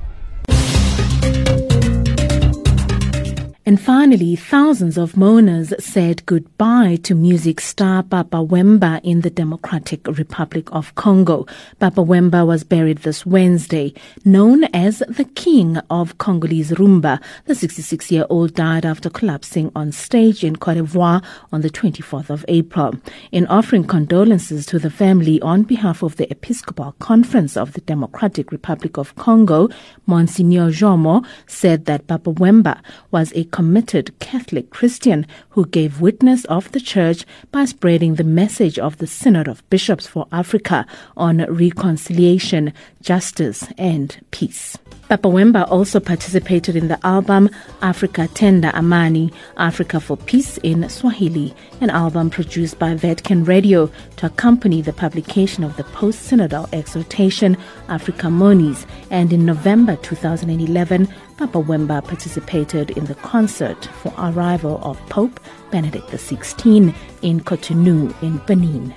And 3.68 3.80
finally, 3.80 4.36
thousands 4.36 4.96
of 4.96 5.16
mourners 5.16 5.74
said 5.84 6.24
goodbye 6.24 7.00
to 7.02 7.16
music 7.16 7.60
star 7.60 8.04
Papa 8.04 8.36
Wemba 8.36 9.00
in 9.02 9.22
the 9.22 9.28
Democratic 9.28 10.06
Republic 10.06 10.68
of 10.70 10.94
Congo. 10.94 11.46
Papa 11.80 12.00
Wemba 12.00 12.46
was 12.46 12.62
buried 12.62 12.98
this 12.98 13.26
Wednesday. 13.26 13.92
Known 14.24 14.62
as 14.72 15.02
the 15.08 15.24
King 15.34 15.78
of 15.90 16.16
Congolese 16.18 16.70
Rumba, 16.70 17.20
the 17.46 17.54
66-year-old 17.54 18.54
died 18.54 18.86
after 18.86 19.10
collapsing 19.10 19.72
on 19.74 19.90
stage 19.90 20.44
in 20.44 20.54
Cote 20.54 20.76
d'Ivoire 20.76 21.24
on 21.50 21.62
the 21.62 21.70
24th 21.70 22.30
of 22.30 22.44
April. 22.46 22.94
In 23.32 23.48
offering 23.48 23.82
condolences 23.82 24.64
to 24.66 24.78
the 24.78 24.90
family 24.90 25.40
on 25.40 25.64
behalf 25.64 26.04
of 26.04 26.18
the 26.18 26.30
Episcopal 26.30 26.92
Conference 27.00 27.56
of 27.56 27.72
the 27.72 27.80
Democratic 27.80 28.52
Republic 28.52 28.96
of 28.96 29.16
Congo, 29.16 29.68
Monsignor 30.06 30.70
Jomo 30.70 31.26
said 31.48 31.86
that 31.86 32.06
Papa 32.06 32.32
Wemba 32.32 32.80
was 33.10 33.32
a 33.32 33.42
committed 33.56 34.12
Catholic 34.18 34.68
Christian 34.68 35.26
who 35.48 35.64
gave 35.64 36.02
witness 36.02 36.44
of 36.44 36.70
the 36.72 36.80
Church 36.94 37.24
by 37.52 37.64
spreading 37.64 38.16
the 38.16 38.22
message 38.42 38.78
of 38.78 38.98
the 38.98 39.06
Synod 39.06 39.48
of 39.48 39.62
Bishops 39.70 40.06
for 40.06 40.26
Africa 40.30 40.84
on 41.16 41.38
reconciliation, 41.48 42.74
justice, 43.00 43.66
and 43.78 44.20
peace. 44.30 44.76
Papa 45.08 45.28
Wemba 45.28 45.70
also 45.70 46.00
participated 46.00 46.74
in 46.74 46.88
the 46.88 46.98
album 47.06 47.48
Africa 47.80 48.28
Tenda 48.34 48.74
Amani, 48.74 49.32
Africa 49.56 50.00
for 50.00 50.16
Peace 50.16 50.58
in 50.64 50.88
Swahili, 50.88 51.54
an 51.80 51.90
album 51.90 52.28
produced 52.28 52.80
by 52.80 52.92
Vatican 52.94 53.44
Radio 53.44 53.88
to 54.16 54.26
accompany 54.26 54.82
the 54.82 54.92
publication 54.92 55.62
of 55.62 55.76
the 55.76 55.84
post-synodal 55.84 56.68
exhortation 56.72 57.56
Africae 57.88 58.32
Munus, 58.32 58.84
and 59.10 59.32
in 59.32 59.46
November 59.46 59.94
2011, 59.94 61.06
Papa 61.36 61.62
Wemba 61.62 62.04
participated 62.04 62.90
in 62.90 63.04
the 63.04 63.14
concert 63.14 63.84
for 64.02 64.12
arrival 64.18 64.80
of 64.82 64.98
Pope 65.08 65.38
Benedict 65.70 66.08
XVI 66.08 66.92
in 67.22 67.40
Cotonou 67.40 68.12
in 68.24 68.38
Benin. 68.38 68.92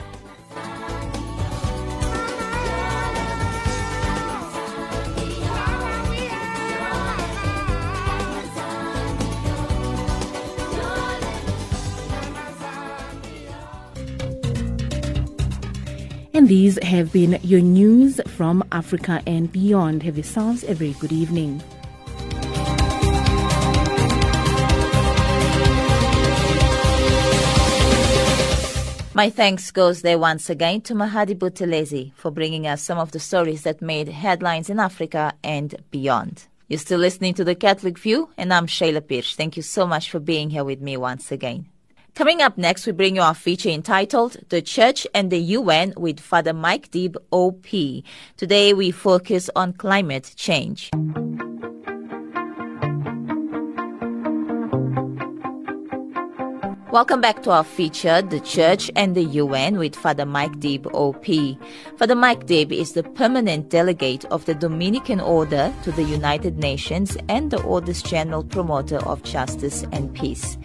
These 16.69 16.83
have 16.83 17.11
been 17.11 17.39
your 17.41 17.61
news 17.61 18.21
from 18.27 18.63
Africa 18.71 19.23
and 19.25 19.51
beyond. 19.51 20.03
Have 20.03 20.17
yourselves 20.17 20.63
a 20.63 20.75
very 20.75 20.93
good 20.99 21.11
evening. 21.11 21.63
My 29.15 29.31
thanks 29.31 29.71
goes 29.71 30.03
there 30.03 30.19
once 30.19 30.47
again 30.51 30.81
to 30.81 30.93
Mahadi 30.93 31.33
Buthelezi 31.33 32.13
for 32.13 32.29
bringing 32.29 32.67
us 32.67 32.83
some 32.83 32.99
of 32.99 33.13
the 33.13 33.19
stories 33.19 33.63
that 33.63 33.81
made 33.81 34.07
headlines 34.07 34.69
in 34.69 34.79
Africa 34.79 35.33
and 35.43 35.73
beyond. 35.89 36.45
You're 36.67 36.77
still 36.77 36.99
listening 36.99 37.33
to 37.33 37.43
The 37.43 37.55
Catholic 37.55 37.97
View, 37.97 38.29
and 38.37 38.53
I'm 38.53 38.67
Shayla 38.67 39.09
Pires. 39.09 39.33
Thank 39.33 39.57
you 39.57 39.63
so 39.63 39.87
much 39.87 40.11
for 40.11 40.19
being 40.19 40.51
here 40.51 40.63
with 40.63 40.81
me 40.81 40.97
once 40.97 41.31
again. 41.31 41.65
Coming 42.15 42.41
up 42.41 42.57
next, 42.57 42.85
we 42.85 42.91
bring 42.91 43.15
you 43.15 43.21
our 43.21 43.33
feature 43.33 43.69
entitled 43.69 44.37
The 44.49 44.61
Church 44.61 45.07
and 45.13 45.31
the 45.31 45.39
UN 45.39 45.93
with 45.95 46.19
Father 46.19 46.53
Mike 46.53 46.91
Deeb, 46.91 47.15
OP. 47.31 48.03
Today, 48.35 48.73
we 48.73 48.91
focus 48.91 49.49
on 49.55 49.73
climate 49.73 50.33
change. 50.35 50.89
Welcome 56.91 57.21
back 57.21 57.43
to 57.43 57.51
our 57.51 57.63
feature, 57.63 58.21
The 58.23 58.39
Church 58.39 58.89
and 58.95 59.15
the 59.15 59.23
UN 59.23 59.77
with 59.77 59.95
Father 59.95 60.25
Mike 60.25 60.53
Deeb, 60.59 60.87
OP. 60.91 61.59
Father 61.97 62.15
Mike 62.15 62.47
Deeb 62.47 62.71
is 62.71 62.93
the 62.93 63.03
permanent 63.03 63.69
delegate 63.69 64.25
of 64.25 64.43
the 64.45 64.55
Dominican 64.55 65.19
Order 65.19 65.71
to 65.83 65.91
the 65.91 66.03
United 66.03 66.57
Nations 66.57 67.15
and 67.29 67.51
the 67.51 67.61
Order's 67.61 68.01
general 68.01 68.43
promoter 68.43 68.97
of 69.05 69.21
justice 69.21 69.85
and 69.91 70.13
peace. 70.15 70.57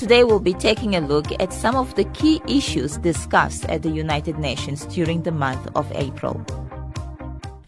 Today 0.00 0.24
we'll 0.24 0.40
be 0.40 0.54
taking 0.54 0.96
a 0.96 1.00
look 1.02 1.26
at 1.42 1.52
some 1.52 1.76
of 1.76 1.94
the 1.94 2.04
key 2.14 2.40
issues 2.48 2.96
discussed 2.96 3.66
at 3.66 3.82
the 3.82 3.90
United 3.90 4.38
Nations 4.38 4.86
during 4.86 5.24
the 5.24 5.30
month 5.30 5.68
of 5.74 5.92
April. 5.94 6.42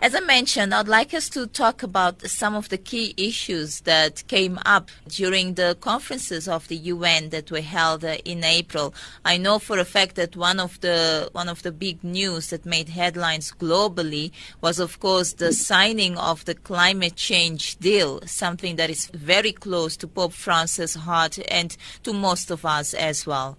As 0.03 0.17
I 0.17 0.21
mentioned, 0.21 0.75
I'd 0.75 0.89
like 0.89 1.15
us 1.15 1.29
to 1.29 1.47
talk 1.47 1.85
about 1.85 2.23
some 2.23 2.57
of 2.57 2.71
the 2.71 2.77
key 2.77 3.15
issues 3.17 3.83
that 3.83 4.27
came 4.27 4.59
up 4.67 4.91
during 5.07 5.55
the 5.55 5.77
conferences 5.81 6.49
of 6.49 6.67
the 6.67 6.75
UN 6.75 7.29
that 7.29 7.53
were 7.53 7.61
held 7.61 8.05
uh, 8.05 8.17
in 8.25 8.43
April. 8.43 8.93
I 9.25 9.37
know 9.37 9.61
for 9.61 9.79
a 9.79 9.85
fact 9.85 10.17
that 10.17 10.35
one 10.35 10.59
of 10.59 10.81
the 10.81 11.29
one 11.31 11.49
of 11.49 11.63
the 11.63 11.71
big 11.71 12.03
news 12.03 12.51
that 12.51 12.67
made 12.67 12.89
headlines 12.89 13.53
globally 13.53 14.33
was, 14.61 14.81
of 14.81 14.99
course, 14.99 15.35
the 15.35 15.53
signing 15.53 16.19
of 16.19 16.47
the 16.47 16.57
climate 16.57 17.15
change 17.15 17.77
deal, 17.79 18.23
something 18.27 18.75
that 18.75 18.91
is 18.91 19.07
very 19.15 19.53
close 19.53 19.97
to 19.99 20.09
Pope 20.09 20.33
Francis' 20.33 20.97
heart 20.97 21.39
and 21.49 21.77
to 22.03 22.13
most 22.13 22.51
of 22.51 22.67
us 22.67 22.93
as 22.93 23.25
well. 23.25 23.57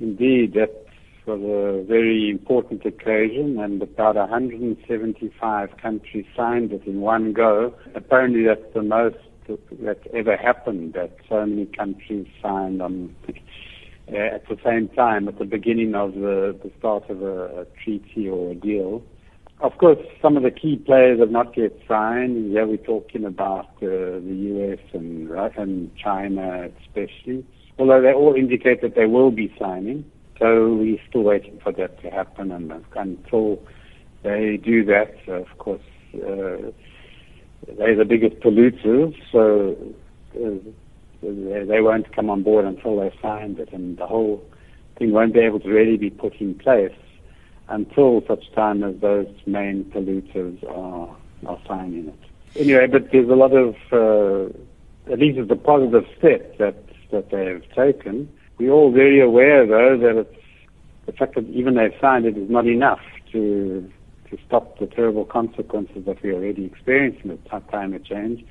Indeed, 0.00 0.54
that 0.54 0.81
was 1.26 1.40
a 1.40 1.84
very 1.86 2.30
important 2.30 2.84
occasion, 2.84 3.58
and 3.58 3.82
about 3.82 4.16
175 4.16 5.76
countries 5.76 6.26
signed 6.36 6.72
it 6.72 6.84
in 6.86 7.00
one 7.00 7.32
go. 7.32 7.74
Apparently, 7.94 8.44
that's 8.44 8.72
the 8.74 8.82
most 8.82 9.16
that 9.82 9.98
ever 10.12 10.36
happened. 10.36 10.94
That 10.94 11.16
so 11.28 11.46
many 11.46 11.66
countries 11.66 12.26
signed 12.40 12.82
on 12.82 13.14
uh, 14.12 14.16
at 14.16 14.48
the 14.48 14.56
same 14.64 14.88
time 14.88 15.28
at 15.28 15.38
the 15.38 15.44
beginning 15.44 15.94
of 15.94 16.14
the, 16.14 16.58
the 16.62 16.70
start 16.78 17.08
of 17.08 17.22
a, 17.22 17.60
a 17.60 17.66
treaty 17.82 18.28
or 18.28 18.50
a 18.50 18.54
deal. 18.54 19.02
Of 19.60 19.78
course, 19.78 19.98
some 20.20 20.36
of 20.36 20.42
the 20.42 20.50
key 20.50 20.76
players 20.76 21.20
have 21.20 21.30
not 21.30 21.56
yet 21.56 21.72
signed. 21.86 22.50
Here 22.50 22.66
we're 22.66 22.78
talking 22.78 23.24
about 23.24 23.66
uh, 23.76 24.18
the 24.20 24.36
U.S. 24.54 24.80
and, 24.92 25.30
and 25.30 25.96
China 25.96 26.68
especially, 26.80 27.46
although 27.78 28.02
they 28.02 28.12
all 28.12 28.34
indicate 28.34 28.82
that 28.82 28.96
they 28.96 29.06
will 29.06 29.30
be 29.30 29.54
signing. 29.58 30.04
So 30.38 30.74
we're 30.74 30.98
still 31.08 31.22
waiting 31.22 31.60
for 31.62 31.72
that 31.72 32.00
to 32.02 32.10
happen, 32.10 32.50
and 32.50 32.72
until 32.96 33.62
they 34.22 34.56
do 34.56 34.84
that, 34.86 35.14
of 35.28 35.46
course, 35.58 35.82
uh, 36.14 36.70
they're 37.78 37.96
the 37.96 38.04
biggest 38.04 38.40
polluters, 38.40 39.14
so 39.30 39.76
uh, 40.36 40.58
they, 41.22 41.80
won't 41.80 42.14
come 42.14 42.28
on 42.28 42.42
board 42.42 42.64
until 42.64 42.98
they 42.98 43.14
signed 43.22 43.58
it, 43.58 43.72
and 43.72 43.98
the 43.98 44.06
whole 44.06 44.44
thing 44.98 45.12
won't 45.12 45.34
be 45.34 45.40
able 45.40 45.60
to 45.60 45.68
really 45.68 45.96
be 45.96 46.10
put 46.10 46.34
in 46.40 46.54
place 46.54 46.94
until 47.68 48.22
such 48.26 48.52
time 48.52 48.82
as 48.82 48.94
those 49.00 49.28
main 49.46 49.84
polluters 49.84 50.62
are, 50.68 51.14
are 51.46 51.58
signing 51.66 52.08
it. 52.08 52.60
Anyway, 52.60 52.86
but 52.86 53.10
there's 53.12 53.28
a 53.28 53.34
lot 53.34 53.52
of, 53.52 53.74
uh, 53.92 54.52
at 55.10 55.18
least 55.18 55.38
it's 55.38 55.50
a 55.50 55.56
positive 55.56 56.04
step 56.18 56.58
that, 56.58 56.76
that 57.10 57.30
they 57.30 57.46
have 57.46 57.62
taken. 57.74 58.28
We're 58.58 58.72
all 58.72 58.92
very 58.92 59.20
aware, 59.20 59.66
though, 59.66 59.98
that 59.98 60.20
it's, 60.20 60.36
the 61.06 61.12
fact 61.12 61.34
that 61.34 61.48
even 61.48 61.74
they've 61.74 61.98
signed 62.00 62.26
it 62.26 62.36
is 62.36 62.48
not 62.48 62.66
enough 62.66 63.00
to 63.32 63.90
to 64.30 64.38
stop 64.46 64.78
the 64.78 64.86
terrible 64.86 65.26
consequences 65.26 66.06
that 66.06 66.22
we 66.22 66.30
are 66.30 66.34
already 66.36 66.64
experiencing 66.64 67.28
with 67.30 67.68
climate 67.68 68.04
change. 68.04 68.42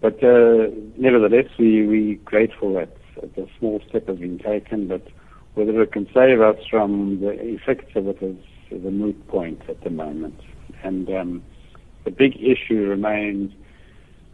But 0.00 0.22
uh, 0.24 0.68
nevertheless, 0.96 1.50
we 1.58 1.86
we 1.86 2.14
grateful 2.24 2.74
that, 2.74 2.96
that 3.20 3.34
the 3.34 3.46
small 3.58 3.82
step 3.88 4.06
has 4.08 4.18
been 4.18 4.38
taken. 4.38 4.88
But 4.88 5.06
whether 5.54 5.82
it 5.82 5.92
can 5.92 6.06
save 6.14 6.40
us 6.40 6.56
from 6.70 7.20
the 7.20 7.30
effects 7.30 7.96
of 7.96 8.06
it 8.06 8.22
is, 8.22 8.36
is 8.70 8.84
a 8.84 8.90
moot 8.90 9.26
point 9.28 9.60
at 9.68 9.82
the 9.82 9.90
moment. 9.90 10.38
And 10.84 11.10
um, 11.10 11.42
the 12.04 12.10
big 12.10 12.36
issue 12.36 12.86
remains 12.86 13.52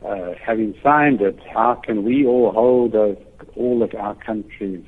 uh, 0.06 0.32
having 0.44 0.74
signed 0.82 1.20
it, 1.20 1.38
how 1.52 1.80
can 1.84 2.04
we 2.04 2.26
all 2.26 2.50
hold 2.52 2.92
those, 2.92 3.16
all 3.56 3.82
of 3.82 3.94
our 3.94 4.14
countries 4.14 4.84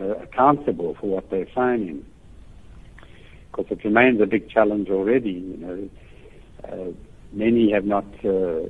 uh, 0.00 0.16
accountable 0.16 0.96
for 1.00 1.06
what 1.08 1.30
they're 1.30 1.48
signing? 1.54 2.04
Because 3.50 3.66
it 3.70 3.84
remains 3.84 4.20
a 4.20 4.26
big 4.26 4.48
challenge 4.50 4.88
already. 4.90 5.30
You 5.30 5.56
know, 5.56 5.88
uh, 6.64 6.92
many 7.32 7.72
have 7.72 7.84
not 7.84 8.04
uh, 8.24 8.68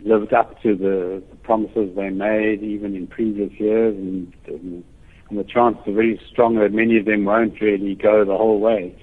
lived 0.00 0.32
up 0.32 0.60
to 0.62 0.74
the, 0.74 1.22
the, 1.30 1.36
promises 1.42 1.90
they 1.96 2.10
made 2.10 2.62
even 2.62 2.94
in 2.94 3.06
previous 3.06 3.52
years, 3.58 3.96
and, 3.96 4.32
and, 4.46 4.84
and 5.30 5.38
the 5.38 5.44
chances 5.44 5.82
are 5.86 5.92
very 5.92 6.20
strong 6.30 6.56
that 6.56 6.72
many 6.72 6.98
of 6.98 7.04
them 7.04 7.24
won't 7.24 7.60
really 7.60 7.94
go 7.94 8.24
the 8.24 8.36
whole 8.36 8.60
way. 8.60 8.96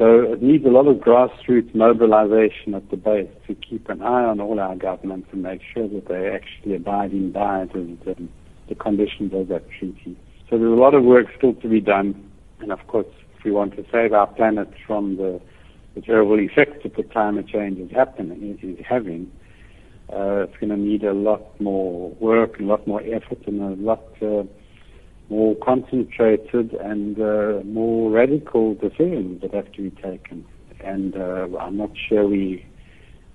So 0.00 0.32
it 0.32 0.42
needs 0.42 0.64
a 0.64 0.68
lot 0.70 0.86
of 0.86 0.96
grassroots 0.96 1.74
mobilization 1.74 2.74
at 2.74 2.90
the 2.90 2.96
base 2.96 3.28
to 3.46 3.54
keep 3.54 3.90
an 3.90 4.00
eye 4.00 4.24
on 4.24 4.40
all 4.40 4.58
our 4.58 4.74
governments 4.74 5.28
and 5.30 5.42
make 5.42 5.60
sure 5.74 5.88
that 5.88 6.08
they're 6.08 6.34
actually 6.34 6.76
abiding 6.76 7.32
by 7.32 7.66
the, 7.74 7.98
the, 8.06 8.28
the 8.70 8.74
conditions 8.76 9.34
of 9.34 9.48
that 9.48 9.68
treaty. 9.78 10.16
So 10.48 10.56
there's 10.56 10.72
a 10.72 10.80
lot 10.80 10.94
of 10.94 11.04
work 11.04 11.26
still 11.36 11.52
to 11.54 11.68
be 11.68 11.80
done, 11.80 12.30
and 12.60 12.72
of 12.72 12.86
course, 12.86 13.06
if 13.36 13.44
we 13.44 13.50
want 13.50 13.76
to 13.76 13.84
save 13.92 14.14
our 14.14 14.28
planet 14.28 14.68
from 14.86 15.16
the, 15.16 15.40
the 15.94 16.00
terrible 16.00 16.38
effects 16.38 16.82
that 16.84 16.96
the 16.96 17.02
climate 17.02 17.48
change 17.48 17.78
is 17.78 17.90
happening 17.90 18.58
is 18.62 18.84
having, 18.88 19.30
uh, 20.12 20.46
it's 20.46 20.56
going 20.56 20.70
to 20.70 20.76
need 20.76 21.04
a 21.04 21.12
lot 21.12 21.60
more 21.60 22.10
work, 22.12 22.58
a 22.58 22.62
lot 22.62 22.86
more 22.86 23.02
effort, 23.02 23.46
and 23.46 23.60
a 23.60 23.82
lot 23.82 24.02
uh, 24.22 24.44
more 25.28 25.54
concentrated 25.56 26.72
and 26.74 27.20
uh, 27.20 27.60
more 27.64 28.10
radical 28.10 28.74
decisions 28.74 29.40
that 29.42 29.52
have 29.52 29.70
to 29.72 29.82
be 29.82 29.90
taken. 29.90 30.44
And 30.80 31.16
uh, 31.16 31.46
I'm 31.58 31.76
not 31.76 31.90
sure 32.08 32.26
we 32.26 32.66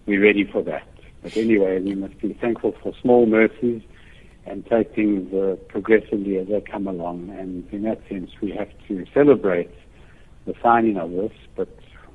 we're 0.06 0.22
ready 0.22 0.44
for 0.52 0.62
that. 0.64 0.88
But 1.24 1.36
anyway, 1.38 1.80
we 1.80 1.96
must 1.96 2.20
be 2.20 2.34
thankful 2.34 2.74
for 2.84 2.94
small 3.02 3.26
mercies 3.26 3.82
and 4.46 4.66
take 4.68 4.94
things 4.94 5.34
uh, 5.34 5.56
progressively 5.68 6.38
as 6.38 6.48
they 6.48 6.62
come 6.62 6.88
along. 6.88 7.30
And 7.38 7.68
in 7.72 7.84
that 7.84 8.02
sense, 8.08 8.32
we 8.42 8.52
have 8.52 8.70
to 8.88 9.06
celebrate 9.14 9.72
the 10.46 10.54
signing 10.62 10.98
of 10.98 11.12
this, 11.12 11.32
but 11.56 11.68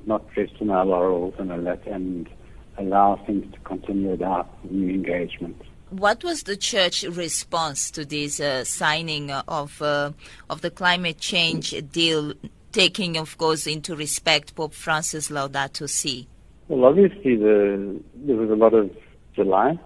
not 0.05 0.25
rest 0.35 0.53
on 0.61 0.69
our 0.69 0.85
laurels 0.85 1.33
and, 1.37 1.51
and 1.51 2.29
allow 2.77 3.21
things 3.25 3.53
to 3.53 3.59
continue 3.61 4.11
without 4.11 4.47
new 4.71 4.89
engagement. 4.89 5.61
What 5.89 6.23
was 6.23 6.43
the 6.43 6.55
church 6.55 7.03
response 7.03 7.91
to 7.91 8.05
this 8.05 8.39
uh, 8.39 8.63
signing 8.63 9.29
of 9.29 9.81
uh, 9.81 10.11
of 10.49 10.61
the 10.61 10.71
climate 10.71 11.19
change 11.19 11.75
deal, 11.91 12.33
taking, 12.71 13.17
of 13.17 13.37
course, 13.37 13.67
into 13.67 13.93
respect 13.93 14.55
Pope 14.55 14.73
Francis 14.73 15.29
Laudato 15.29 15.89
Si? 15.89 16.29
Well, 16.69 16.85
obviously, 16.85 17.35
the, 17.35 18.01
there 18.15 18.37
was 18.37 18.49
a 18.49 18.55
lot 18.55 18.73
of 18.73 18.89
delight 19.35 19.79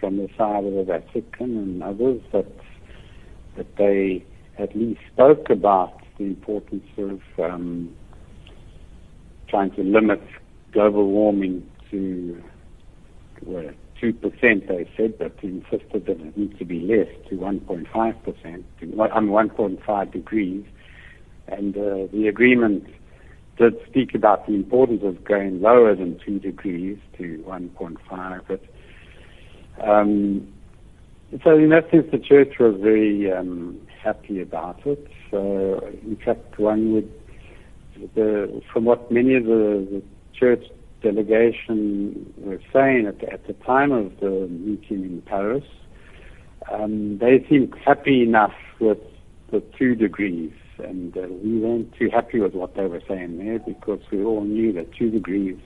from 0.00 0.16
the 0.18 0.28
side 0.36 0.64
of 0.64 0.72
the 0.72 0.84
Vatican 0.84 1.56
and 1.56 1.82
others 1.82 2.20
that 2.32 2.46
that 3.56 3.76
they 3.76 4.24
at 4.58 4.74
least 4.76 5.00
spoke 5.12 5.50
about 5.50 6.00
the 6.18 6.24
importance 6.24 6.86
of 6.98 7.20
um, 7.38 7.94
trying 9.48 9.70
to 9.72 9.82
limit 9.82 10.22
global 10.72 11.08
warming 11.10 11.68
to 11.90 12.42
well, 13.44 13.70
two 14.00 14.12
percent. 14.12 14.68
They 14.68 14.88
said, 14.96 15.18
but 15.18 15.34
insisted 15.42 16.06
that 16.06 16.20
it 16.20 16.36
needs 16.36 16.58
to 16.58 16.64
be 16.64 16.80
less 16.80 17.08
to 17.28 17.36
1.5 17.36 18.24
percent, 18.24 18.64
I'm 18.80 19.28
1.5 19.28 20.12
degrees, 20.12 20.64
and 21.48 21.76
uh, 21.76 22.06
the 22.12 22.28
agreement 22.28 22.86
did 23.58 23.74
speak 23.88 24.14
about 24.14 24.46
the 24.46 24.54
importance 24.54 25.02
of 25.04 25.24
going 25.24 25.60
lower 25.60 25.94
than 25.94 26.18
two 26.24 26.38
degrees 26.38 26.98
to 27.18 27.44
1.5, 27.46 28.40
but 28.48 28.62
um, 29.80 30.52
so 31.44 31.56
in 31.56 31.70
that 31.70 31.90
sense, 31.90 32.06
the 32.12 32.18
church 32.18 32.58
was 32.60 32.76
very 32.80 33.32
um, 33.32 33.80
happy 34.02 34.40
about 34.42 34.86
it. 34.86 35.06
So 35.30 35.78
in 36.02 36.18
fact, 36.22 36.58
one 36.58 36.92
would, 36.92 37.10
the, 38.14 38.62
from 38.72 38.84
what 38.84 39.10
many 39.10 39.34
of 39.34 39.44
the, 39.44 39.86
the 39.90 40.02
church 40.38 40.64
delegation 41.02 42.32
were 42.36 42.60
saying 42.72 43.06
at 43.06 43.20
the, 43.20 43.32
at 43.32 43.46
the 43.46 43.54
time 43.64 43.92
of 43.92 44.12
the 44.20 44.46
meeting 44.50 45.04
in 45.04 45.22
Paris, 45.22 45.64
um, 46.70 47.18
they 47.18 47.44
seemed 47.48 47.74
happy 47.84 48.22
enough 48.22 48.54
with 48.78 48.98
the 49.50 49.62
two 49.78 49.94
degrees, 49.94 50.52
and 50.78 51.16
uh, 51.16 51.22
we 51.42 51.58
weren't 51.58 51.92
too 51.94 52.08
happy 52.12 52.40
with 52.40 52.54
what 52.54 52.74
they 52.76 52.86
were 52.86 53.02
saying 53.08 53.38
there 53.38 53.58
because 53.58 54.00
we 54.10 54.22
all 54.22 54.44
knew 54.44 54.72
that 54.72 54.92
two 54.94 55.10
degrees 55.10 55.58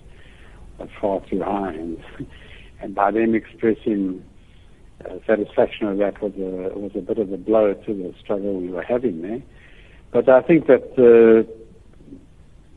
was 0.78 0.88
far 1.00 1.20
too 1.28 1.42
high, 1.42 1.72
and 1.72 1.98
and 2.80 2.94
by 2.94 3.10
them 3.10 3.34
expressing 3.34 4.24
uh, 5.04 5.14
satisfaction 5.26 5.88
of 5.88 5.98
that 5.98 6.20
was 6.22 6.32
a 6.36 6.78
was 6.78 6.92
a 6.94 7.00
bit 7.00 7.18
of 7.18 7.32
a 7.32 7.36
blow 7.36 7.74
to 7.74 7.94
the 7.94 8.14
struggle 8.22 8.60
we 8.60 8.68
were 8.68 8.82
having 8.82 9.22
there. 9.22 9.42
But 10.12 10.28
I 10.28 10.42
think 10.42 10.66
that 10.66 10.92
uh, 10.96 11.50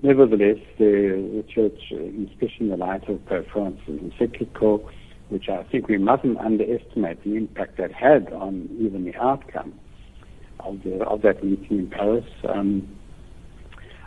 nevertheless, 0.02 0.58
the, 0.78 1.44
the 1.44 1.44
church, 1.48 1.80
uh, 1.92 2.32
especially 2.32 2.66
in 2.66 2.70
the 2.70 2.78
light 2.78 3.08
of 3.08 3.26
Pope 3.26 3.48
Francis' 3.52 4.02
encyclical, 4.02 4.90
which 5.30 5.48
I 5.50 5.64
think 5.64 5.88
we 5.88 5.98
mustn't 5.98 6.38
underestimate 6.40 7.24
the 7.24 7.36
impact 7.36 7.78
that 7.78 7.92
had 7.92 8.32
on 8.34 8.68
even 8.80 9.06
the 9.06 9.16
outcome 9.16 9.80
of 10.60 10.84
the 10.84 11.04
of 11.06 11.22
that 11.22 11.44
meeting 11.44 11.80
in 11.80 11.90
Paris. 11.90 12.26
Um, 12.48 12.88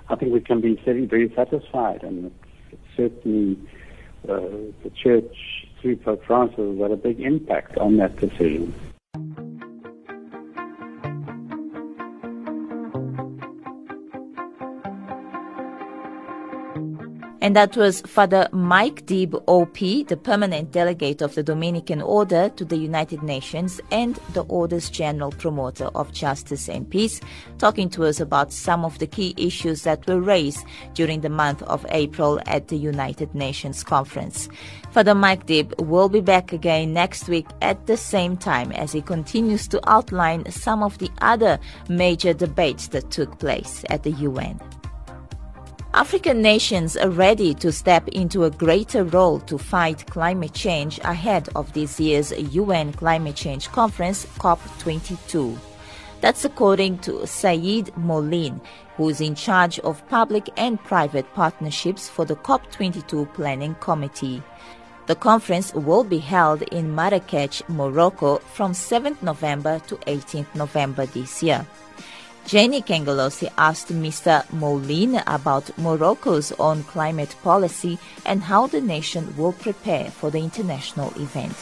I 0.09 0.17
think 0.17 0.33
we 0.33 0.41
can 0.41 0.61
be 0.61 0.81
very, 0.85 1.07
very 1.07 1.33
satisfied, 1.35 2.03
and 2.03 2.31
certainly 2.97 3.57
uh, 4.29 4.73
the 4.83 4.91
church 5.03 5.35
through 5.83 5.97
Pope 5.97 6.25
Francis 6.25 6.79
had 6.81 6.93
a 6.93 6.97
big 6.97 7.21
impact 7.21 7.77
on 7.77 7.97
that 7.97 8.17
decision. 8.17 8.73
And 17.43 17.57
that 17.57 17.77
was 17.77 18.03
Father 18.03 18.49
Mike 18.53 19.05
Deeb, 19.05 19.35
OP, 19.49 20.07
the 20.07 20.17
permanent 20.17 20.71
delegate 20.71 21.21
of 21.21 21.35
the 21.35 21.43
Dominican 21.43 22.01
Order 22.01 22.51
to 22.51 22.65
the 22.65 22.77
United 22.77 23.21
Nations 23.25 23.81
and 23.91 24.15
the 24.33 24.45
Order's 24.45 24.89
general 24.89 25.33
promoter 25.33 25.87
of 25.97 26.13
justice 26.13 26.69
and 26.69 26.89
peace, 26.89 27.21
talking 27.59 27.91
to 27.91 28.05
us 28.05 28.21
about 28.21 28.53
some 28.53 28.85
of 28.85 29.01
the 29.01 29.09
key 29.09 29.35
issues 29.37 29.83
that 29.83 30.07
were 30.07 30.21
raised 30.21 30.65
during 30.95 31.23
the 31.23 31.29
month 31.29 31.65
of 31.65 31.85
April 31.89 32.41
at 32.47 32.69
the 32.69 32.77
United 32.77 33.35
Nations 33.35 33.83
conference. 33.83 34.49
Father 34.93 35.13
Mike 35.13 35.45
Deeb 35.47 35.77
will 35.85 36.09
be 36.09 36.21
back 36.21 36.53
again 36.53 36.93
next 36.93 37.29
week 37.29 37.49
at 37.61 37.89
the 37.89 37.97
same 37.97 38.37
time 38.37 38.71
as 38.71 38.93
he 38.93 39.03
continues 39.03 39.67
to 39.67 39.81
outline 39.91 40.49
some 40.49 40.81
of 40.81 40.97
the 40.99 41.11
other 41.23 41.59
major 41.89 42.33
debates 42.33 42.87
that 42.87 43.11
took 43.11 43.41
place 43.41 43.85
at 43.91 44.05
the 44.05 44.13
UN. 44.13 44.61
African 45.95 46.41
nations 46.41 46.97
are 46.97 47.11
ready 47.11 47.53
to 47.53 47.71
step 47.71 48.09
into 48.09 48.45
a 48.45 48.51
greater 48.51 49.05
role 49.05 49.41
to 49.41 49.59
fight 49.59 50.07
climate 50.07 50.55
change 50.55 50.99
ahead 51.01 51.51
of 51.55 51.71
this 51.75 52.01
year's 52.01 52.33
UN 52.33 52.95
Climate 52.95 53.37
Change 53.37 53.69
Conference, 53.69 54.25
COP22. 54.39 55.59
That's 56.23 56.47
according 56.47 57.01
to 57.01 57.27
Said 57.27 57.95
Mouline, 57.95 58.63
who 58.97 59.11
is 59.11 59.21
in 59.21 59.35
charge 59.35 59.79
of 59.81 60.09
public 60.09 60.49
and 60.57 60.83
private 60.83 61.31
partnerships 61.35 62.09
for 62.09 62.25
the 62.25 62.37
COP22 62.37 63.31
Planning 63.35 63.75
Committee. 63.75 64.43
The 65.09 65.15
conference 65.17 65.75
will 65.75 66.05
be 66.05 66.19
held 66.19 66.63
in 66.63 66.97
Marrakech, 66.97 67.69
Morocco 67.69 68.39
from 68.39 68.73
7th 68.73 69.23
November 69.23 69.79
to 69.89 69.97
18th 69.97 70.55
November 70.55 71.05
this 71.05 71.43
year. 71.43 71.67
Jenny 72.47 72.83
Kengelosi 72.83 73.51
asked 73.57 73.89
Mr. 73.89 74.45
Mouline 74.53 75.23
about 75.27 75.77
Morocco's 75.79 76.53
own 76.59 76.83
climate 76.85 77.35
policy 77.43 77.99
and 78.27 78.43
how 78.43 78.67
the 78.67 78.81
nation 78.81 79.35
will 79.37 79.53
prepare 79.53 80.11
for 80.11 80.31
the 80.31 80.39
international 80.39 81.13
event. 81.17 81.55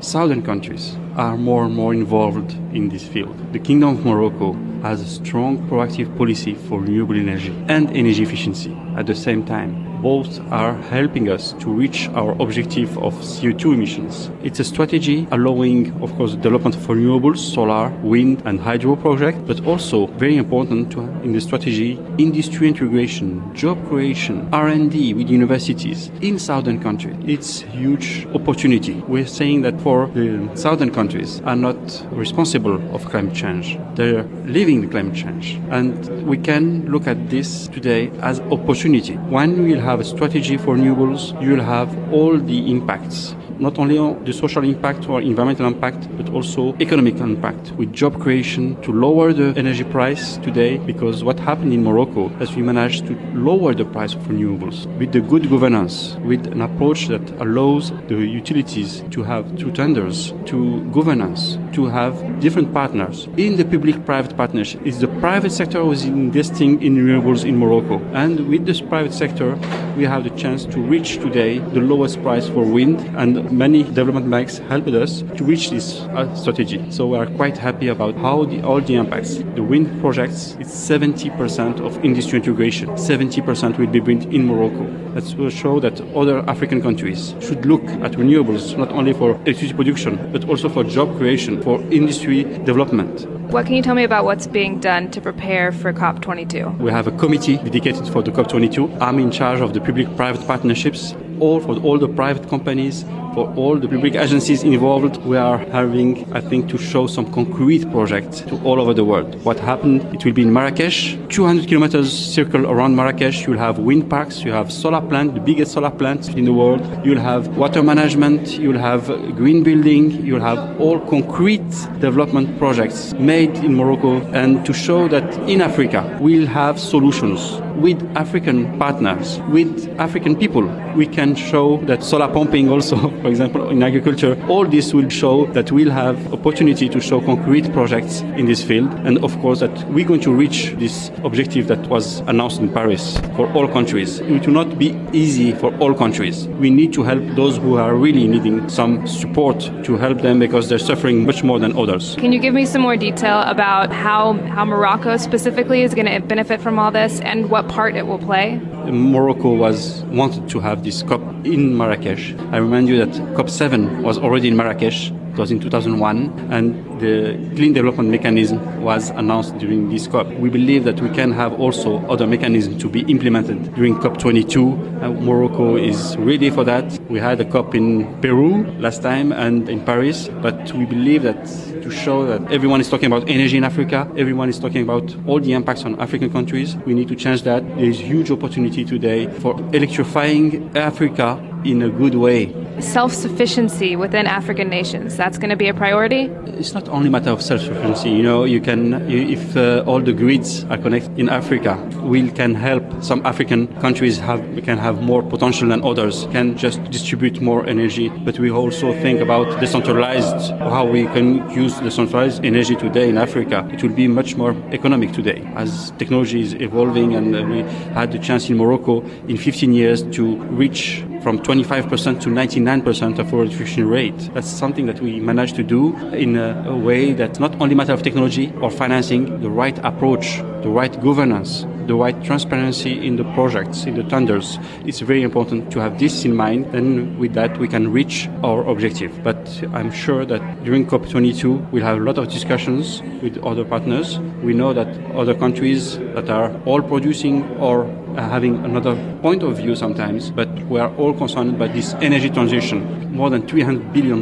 Southern 0.00 0.42
countries 0.42 0.96
are 1.16 1.36
more 1.36 1.64
and 1.64 1.74
more 1.74 1.94
involved 1.94 2.52
in 2.72 2.88
this 2.88 3.06
field. 3.06 3.52
The 3.52 3.58
Kingdom 3.58 3.96
of 3.96 4.04
Morocco 4.04 4.52
has 4.82 5.00
a 5.00 5.06
strong 5.06 5.66
proactive 5.68 6.16
policy 6.18 6.54
for 6.54 6.80
renewable 6.80 7.16
energy 7.16 7.54
and 7.68 7.88
energy 7.96 8.22
efficiency 8.22 8.76
at 8.96 9.06
the 9.06 9.14
same 9.14 9.46
time 9.46 9.93
both 10.04 10.38
are 10.52 10.74
helping 10.92 11.30
us 11.30 11.54
to 11.54 11.70
reach 11.72 12.08
our 12.10 12.32
objective 12.42 12.98
of 12.98 13.14
CO2 13.14 13.72
emissions. 13.72 14.30
It's 14.42 14.60
a 14.60 14.64
strategy 14.64 15.26
allowing, 15.30 15.98
of 16.02 16.14
course, 16.16 16.34
development 16.34 16.76
of 16.76 16.82
renewables, 16.86 17.38
solar, 17.38 17.88
wind, 18.02 18.42
and 18.44 18.60
hydro 18.60 18.96
projects, 18.96 19.38
but 19.46 19.64
also 19.66 20.06
very 20.18 20.36
important 20.36 20.92
in 21.24 21.32
the 21.32 21.40
strategy, 21.40 21.98
industry 22.18 22.68
integration, 22.68 23.28
job 23.54 23.78
creation, 23.88 24.46
R&D 24.52 25.14
with 25.14 25.30
universities 25.30 26.10
in 26.20 26.38
southern 26.38 26.82
countries. 26.82 27.16
It's 27.26 27.60
huge 27.60 28.26
opportunity. 28.34 29.02
We're 29.08 29.26
saying 29.26 29.62
that 29.62 29.80
for 29.80 30.08
the 30.08 30.50
southern 30.54 30.90
countries 30.90 31.40
are 31.46 31.56
not 31.56 31.78
responsible 32.10 32.76
of 32.94 33.06
climate 33.06 33.34
change. 33.34 33.78
They're 33.94 34.24
living 34.44 34.80
the 34.80 34.88
climate 34.88 35.14
change. 35.14 35.60
And 35.70 36.26
we 36.26 36.38
can 36.38 36.90
look 36.90 37.06
at 37.06 37.30
this 37.30 37.68
today 37.68 38.10
as 38.20 38.40
opportunity. 38.40 39.14
When 39.14 39.64
we'll 39.64 39.80
have 39.80 40.00
a 40.00 40.04
strategy 40.04 40.56
for 40.56 40.76
renewables, 40.76 41.40
you'll 41.42 41.64
have 41.64 41.90
all 42.12 42.38
the 42.38 42.70
impacts 42.70 43.34
not 43.58 43.78
only 43.78 43.98
on 43.98 44.24
the 44.24 44.32
social 44.32 44.64
impact 44.64 45.08
or 45.08 45.20
environmental 45.20 45.66
impact, 45.66 46.08
but 46.16 46.28
also 46.30 46.74
economic 46.80 47.16
impact 47.16 47.72
with 47.72 47.92
job 47.92 48.20
creation 48.20 48.80
to 48.82 48.92
lower 48.92 49.32
the 49.32 49.54
energy 49.56 49.84
price 49.84 50.36
today 50.38 50.78
because 50.78 51.22
what 51.22 51.38
happened 51.38 51.72
in 51.72 51.82
Morocco 51.82 52.28
is 52.40 52.54
we 52.56 52.62
managed 52.62 53.06
to 53.06 53.14
lower 53.34 53.74
the 53.74 53.84
price 53.84 54.14
of 54.14 54.22
renewables 54.22 54.86
with 54.98 55.12
the 55.12 55.20
good 55.20 55.48
governance, 55.48 56.16
with 56.24 56.46
an 56.48 56.62
approach 56.62 57.08
that 57.08 57.22
allows 57.40 57.90
the 58.08 58.16
utilities 58.16 59.04
to 59.10 59.22
have 59.22 59.56
two 59.56 59.70
tenders, 59.70 60.32
to 60.46 60.82
governance, 60.90 61.58
to 61.72 61.86
have 61.86 62.40
different 62.40 62.72
partners. 62.72 63.28
In 63.36 63.56
the 63.56 63.64
public-private 63.64 64.33
partnership, 64.36 64.80
it's 64.84 64.98
the 64.98 65.08
private 65.08 65.50
sector 65.50 65.82
who 65.82 65.92
is 65.92 66.04
investing 66.04 66.82
in 66.82 66.96
renewables 66.96 67.44
in 67.44 67.56
Morocco. 67.56 67.98
And 68.12 68.48
with 68.48 68.66
this 68.66 68.80
private 68.80 69.12
sector, 69.12 69.58
we 69.96 70.04
have 70.04 70.24
the 70.24 70.30
chance 70.30 70.64
to 70.66 70.80
reach 70.80 71.18
today 71.18 71.58
the 71.58 71.80
lowest 71.80 72.20
price 72.22 72.48
for 72.48 72.64
wind 72.64 73.00
and 73.16 73.50
many 73.52 73.82
development 73.84 74.28
banks 74.30 74.58
helped 74.58 74.88
us 74.88 75.22
to 75.36 75.44
reach 75.44 75.70
this 75.70 76.00
uh, 76.00 76.34
strategy. 76.34 76.84
So 76.90 77.06
we 77.06 77.18
are 77.18 77.26
quite 77.26 77.56
happy 77.56 77.88
about 77.88 78.16
how 78.16 78.44
the, 78.44 78.62
all 78.62 78.80
the 78.80 78.96
impacts. 78.96 79.36
The 79.36 79.62
wind 79.62 80.00
projects, 80.00 80.56
it's 80.58 80.70
70% 80.70 81.80
of 81.80 82.04
industry 82.04 82.38
integration. 82.38 82.88
70% 82.90 83.78
will 83.78 83.86
be 83.86 84.00
built 84.00 84.24
in 84.26 84.46
Morocco. 84.46 84.84
That 85.14 85.32
will 85.38 85.50
show 85.50 85.78
that 85.80 86.00
other 86.14 86.38
African 86.50 86.82
countries 86.82 87.34
should 87.40 87.64
look 87.66 87.84
at 87.84 88.12
renewables 88.12 88.76
not 88.76 88.90
only 88.90 89.12
for 89.12 89.30
electricity 89.46 89.74
production, 89.74 90.32
but 90.32 90.48
also 90.48 90.68
for 90.68 90.82
job 90.82 91.16
creation, 91.18 91.62
for 91.62 91.80
industry 91.92 92.44
development. 92.64 93.26
What 93.50 93.66
can 93.66 93.76
you 93.76 93.82
tell 93.82 93.94
me 93.94 94.04
about 94.04 94.24
what's 94.24 94.46
being 94.46 94.80
done 94.80 95.10
to 95.12 95.20
prepare 95.20 95.70
for 95.70 95.92
COP22? 95.92 96.78
We 96.78 96.90
have 96.90 97.06
a 97.06 97.12
committee 97.12 97.56
dedicated 97.58 98.08
for 98.08 98.22
the 98.22 98.32
COP22. 98.32 99.00
I'm 99.00 99.18
in 99.18 99.30
charge 99.30 99.60
of 99.60 99.74
the 99.74 99.80
public-private 99.80 100.46
partnerships 100.46 101.14
all 101.40 101.60
for 101.60 101.76
all 101.78 101.98
the 101.98 102.08
private 102.08 102.48
companies, 102.48 103.04
for 103.34 103.52
all 103.56 103.78
the 103.78 103.88
public 103.88 104.14
agencies 104.14 104.62
involved. 104.62 105.16
We 105.24 105.36
are 105.36 105.58
having, 105.58 106.32
I 106.32 106.40
think, 106.40 106.68
to 106.70 106.78
show 106.78 107.06
some 107.06 107.32
concrete 107.32 107.90
projects 107.90 108.40
to 108.42 108.62
all 108.62 108.80
over 108.80 108.94
the 108.94 109.04
world. 109.04 109.42
What 109.44 109.58
happened? 109.58 110.02
It 110.14 110.24
will 110.24 110.32
be 110.32 110.42
in 110.42 110.52
Marrakesh, 110.52 111.16
200 111.28 111.66
kilometers 111.66 112.12
circle 112.12 112.66
around 112.66 112.96
Marrakesh. 112.96 113.46
You'll 113.46 113.58
have 113.58 113.78
wind 113.78 114.08
parks, 114.08 114.42
you 114.42 114.52
have 114.52 114.72
solar 114.72 115.00
plant, 115.00 115.34
the 115.34 115.40
biggest 115.40 115.72
solar 115.72 115.90
plant 115.90 116.28
in 116.36 116.44
the 116.44 116.52
world. 116.52 116.80
You'll 117.04 117.20
have 117.20 117.56
water 117.56 117.82
management, 117.82 118.58
you'll 118.58 118.78
have 118.78 119.06
green 119.36 119.62
building, 119.62 120.24
you'll 120.24 120.40
have 120.40 120.80
all 120.80 121.00
concrete 121.00 121.68
development 122.00 122.58
projects 122.58 123.12
made 123.14 123.56
in 123.58 123.74
Morocco 123.74 124.20
and 124.32 124.64
to 124.66 124.72
show 124.72 125.08
that 125.08 125.24
in 125.48 125.60
Africa 125.60 126.18
we'll 126.20 126.46
have 126.46 126.78
solutions 126.78 127.60
with 127.76 128.00
African 128.16 128.78
partners, 128.78 129.40
with 129.50 129.88
African 129.98 130.36
people. 130.36 130.62
We 130.96 131.06
can 131.06 131.34
show 131.34 131.78
that 131.86 132.02
solar 132.02 132.28
pumping 132.32 132.70
also 132.70 132.96
for 133.24 133.28
example, 133.28 133.70
in 133.70 133.82
agriculture, 133.82 134.36
all 134.48 134.66
this 134.66 134.92
will 134.92 135.08
show 135.08 135.46
that 135.52 135.72
we'll 135.72 135.90
have 135.90 136.32
opportunity 136.32 136.88
to 136.88 137.00
show 137.00 137.20
concrete 137.20 137.72
projects 137.72 138.20
in 138.36 138.46
this 138.46 138.62
field. 138.62 138.92
And 139.06 139.22
of 139.24 139.38
course, 139.40 139.60
that 139.60 139.72
we're 139.90 140.06
going 140.06 140.20
to 140.20 140.32
reach 140.32 140.72
this 140.78 141.10
objective 141.24 141.68
that 141.68 141.86
was 141.88 142.20
announced 142.26 142.60
in 142.60 142.72
Paris 142.72 143.18
for 143.36 143.50
all 143.54 143.66
countries. 143.66 144.20
It 144.20 144.46
will 144.46 144.54
not 144.54 144.78
be 144.78 144.94
easy 145.12 145.52
for 145.52 145.74
all 145.78 145.94
countries. 145.94 146.48
We 146.48 146.70
need 146.70 146.92
to 146.94 147.02
help 147.02 147.24
those 147.34 147.56
who 147.56 147.76
are 147.76 147.94
really 147.94 148.26
needing 148.26 148.68
some 148.68 149.06
support 149.06 149.60
to 149.84 149.96
help 149.96 150.20
them 150.20 150.38
because 150.38 150.68
they're 150.68 150.78
suffering 150.78 151.24
much 151.24 151.42
more 151.42 151.58
than 151.58 151.76
others. 151.78 152.16
Can 152.16 152.32
you 152.32 152.40
give 152.40 152.54
me 152.54 152.66
some 152.66 152.82
more 152.82 152.96
detail 152.96 153.40
about 153.42 153.92
how, 153.92 154.34
how 154.48 154.64
Morocco 154.64 155.16
specifically 155.16 155.82
is 155.82 155.94
going 155.94 156.06
to 156.06 156.20
benefit 156.20 156.60
from 156.60 156.78
all 156.78 156.90
this 156.90 157.20
and 157.20 157.50
what 157.50 157.63
part 157.68 157.96
it 157.96 158.06
will 158.06 158.18
play? 158.18 158.60
Morocco 158.86 159.54
was 159.54 160.02
wanted 160.04 160.48
to 160.50 160.60
have 160.60 160.84
this 160.84 161.02
COP 161.02 161.20
in 161.44 161.76
Marrakesh. 161.76 162.34
I 162.52 162.58
remind 162.58 162.88
you 162.88 162.98
that 162.98 163.10
COP7 163.34 164.02
was 164.02 164.18
already 164.18 164.48
in 164.48 164.56
Marrakesh. 164.56 165.10
It 165.10 165.38
was 165.38 165.50
in 165.50 165.58
2001, 165.58 166.48
and 166.52 167.00
the 167.00 167.34
clean 167.56 167.72
development 167.72 168.10
mechanism 168.10 168.82
was 168.82 169.10
announced 169.10 169.58
during 169.58 169.90
this 169.90 170.06
COP. 170.06 170.28
We 170.38 170.48
believe 170.48 170.84
that 170.84 171.00
we 171.00 171.10
can 171.10 171.32
have 171.32 171.58
also 171.58 171.98
other 172.06 172.24
mechanisms 172.24 172.80
to 172.82 172.88
be 172.88 173.00
implemented 173.10 173.74
during 173.74 173.96
COP22. 173.96 175.02
Uh, 175.02 175.10
Morocco 175.22 175.76
is 175.76 176.16
ready 176.18 176.50
for 176.50 176.62
that. 176.62 177.00
We 177.10 177.18
had 177.18 177.40
a 177.40 177.44
COP 177.44 177.74
in 177.74 178.20
Peru 178.20 178.64
last 178.78 179.02
time 179.02 179.32
and 179.32 179.68
in 179.68 179.84
Paris, 179.84 180.28
but 180.40 180.72
we 180.74 180.84
believe 180.84 181.24
that 181.24 181.73
to 181.84 181.90
show 181.90 182.24
that 182.24 182.40
everyone 182.50 182.80
is 182.80 182.88
talking 182.88 183.06
about 183.12 183.28
energy 183.28 183.58
in 183.58 183.64
Africa, 183.64 184.10
everyone 184.16 184.48
is 184.48 184.58
talking 184.58 184.82
about 184.82 185.14
all 185.26 185.38
the 185.38 185.52
impacts 185.52 185.84
on 185.84 186.00
African 186.00 186.30
countries, 186.30 186.76
we 186.86 186.94
need 186.94 187.08
to 187.08 187.14
change 187.14 187.42
that. 187.42 187.60
There 187.76 187.84
is 187.84 188.00
huge 188.00 188.30
opportunity 188.30 188.84
today 188.86 189.28
for 189.40 189.52
electrifying 189.74 190.74
Africa 190.76 191.38
in 191.64 191.82
a 191.82 191.90
good 191.90 192.14
way. 192.14 192.52
Self 192.80 193.12
sufficiency 193.12 193.96
within 193.96 194.26
African 194.26 194.68
nations, 194.68 195.16
that's 195.16 195.38
going 195.38 195.50
to 195.50 195.56
be 195.56 195.68
a 195.68 195.74
priority? 195.74 196.22
It's 196.58 196.74
not 196.74 196.88
only 196.88 197.08
a 197.08 197.10
matter 197.10 197.30
of 197.30 197.40
self 197.40 197.60
sufficiency. 197.60 198.10
You 198.10 198.22
know, 198.22 198.44
you 198.44 198.60
can, 198.60 199.08
you, 199.08 199.28
if 199.28 199.56
uh, 199.56 199.84
all 199.86 200.00
the 200.00 200.12
grids 200.12 200.64
are 200.64 200.78
connected 200.78 201.18
in 201.18 201.28
Africa, 201.28 201.76
we 202.02 202.30
can 202.30 202.54
help 202.54 202.82
some 203.02 203.24
African 203.24 203.68
countries 203.80 204.18
have, 204.18 204.40
can 204.64 204.78
have 204.78 205.02
more 205.02 205.22
potential 205.22 205.68
than 205.68 205.84
others, 205.84 206.26
can 206.32 206.56
just 206.56 206.82
distribute 206.90 207.40
more 207.40 207.64
energy. 207.66 208.08
But 208.08 208.38
we 208.38 208.50
also 208.50 208.92
think 209.00 209.20
about 209.20 209.60
decentralized, 209.60 210.50
how 210.58 210.84
we 210.84 211.04
can 211.04 211.48
use 211.50 211.73
decentralized 211.80 212.44
energy 212.44 212.76
today 212.76 213.08
in 213.08 213.18
Africa. 213.18 213.68
It 213.72 213.82
will 213.82 213.94
be 213.94 214.08
much 214.08 214.36
more 214.36 214.52
economic 214.70 215.12
today 215.12 215.48
as 215.56 215.92
technology 215.98 216.40
is 216.40 216.54
evolving 216.54 217.14
and 217.14 217.34
uh, 217.34 217.42
we 217.42 217.62
had 217.94 218.12
the 218.12 218.18
chance 218.18 218.48
in 218.50 218.56
Morocco 218.56 219.02
in 219.28 219.36
15 219.36 219.72
years 219.72 220.02
to 220.16 220.36
reach 220.44 221.04
from 221.22 221.38
25% 221.38 222.20
to 222.20 222.28
99% 222.28 223.18
of 223.18 223.32
our 223.32 223.44
electricity 223.44 223.82
rate. 223.82 224.30
That's 224.34 224.48
something 224.48 224.86
that 224.86 225.00
we 225.00 225.20
managed 225.20 225.56
to 225.56 225.62
do 225.62 225.96
in 226.08 226.36
a, 226.36 226.64
a 226.68 226.76
way 226.76 227.12
that's 227.12 227.40
not 227.40 227.58
only 227.60 227.74
matter 227.74 227.92
of 227.92 228.02
technology 228.02 228.52
or 228.60 228.70
financing, 228.70 229.40
the 229.40 229.50
right 229.50 229.78
approach, 229.84 230.38
the 230.62 230.68
right 230.68 230.92
governance, 231.00 231.64
the 231.86 231.94
right 231.94 232.22
transparency 232.24 233.06
in 233.06 233.16
the 233.16 233.24
projects, 233.34 233.84
in 233.84 233.94
the 233.94 234.02
tenders. 234.04 234.58
It's 234.84 235.00
very 235.00 235.22
important 235.22 235.70
to 235.72 235.80
have 235.80 235.98
this 235.98 236.24
in 236.24 236.34
mind. 236.34 236.72
Then 236.72 237.18
with 237.18 237.34
that, 237.34 237.58
we 237.58 237.68
can 237.68 237.92
reach 237.92 238.28
our 238.42 238.64
objective. 238.68 239.22
But 239.22 239.62
I'm 239.72 239.90
sure 239.90 240.24
that 240.24 240.64
during 240.64 240.86
COP22, 240.86 241.70
we'll 241.70 241.84
have 241.84 241.98
a 241.98 242.04
lot 242.04 242.18
of 242.18 242.28
discussions 242.28 243.02
with 243.22 243.38
other 243.44 243.64
partners. 243.64 244.18
We 244.42 244.54
know 244.54 244.72
that 244.72 244.88
other 245.14 245.34
countries 245.34 245.98
that 245.98 246.30
are 246.30 246.52
all 246.64 246.82
producing 246.82 247.44
or 247.58 247.84
Uh, 248.16 248.28
having 248.28 248.64
another 248.64 248.94
point 249.22 249.42
of 249.42 249.56
view 249.56 249.74
sometimes, 249.74 250.30
but 250.30 250.48
we 250.66 250.78
are 250.78 250.94
all 250.94 251.12
concerned 251.12 251.56
about 251.56 251.72
this 251.72 251.94
energy 251.94 252.30
transition. 252.30 253.12
More 253.12 253.28
than 253.28 253.42
$300 253.42 253.92
billion 253.92 254.20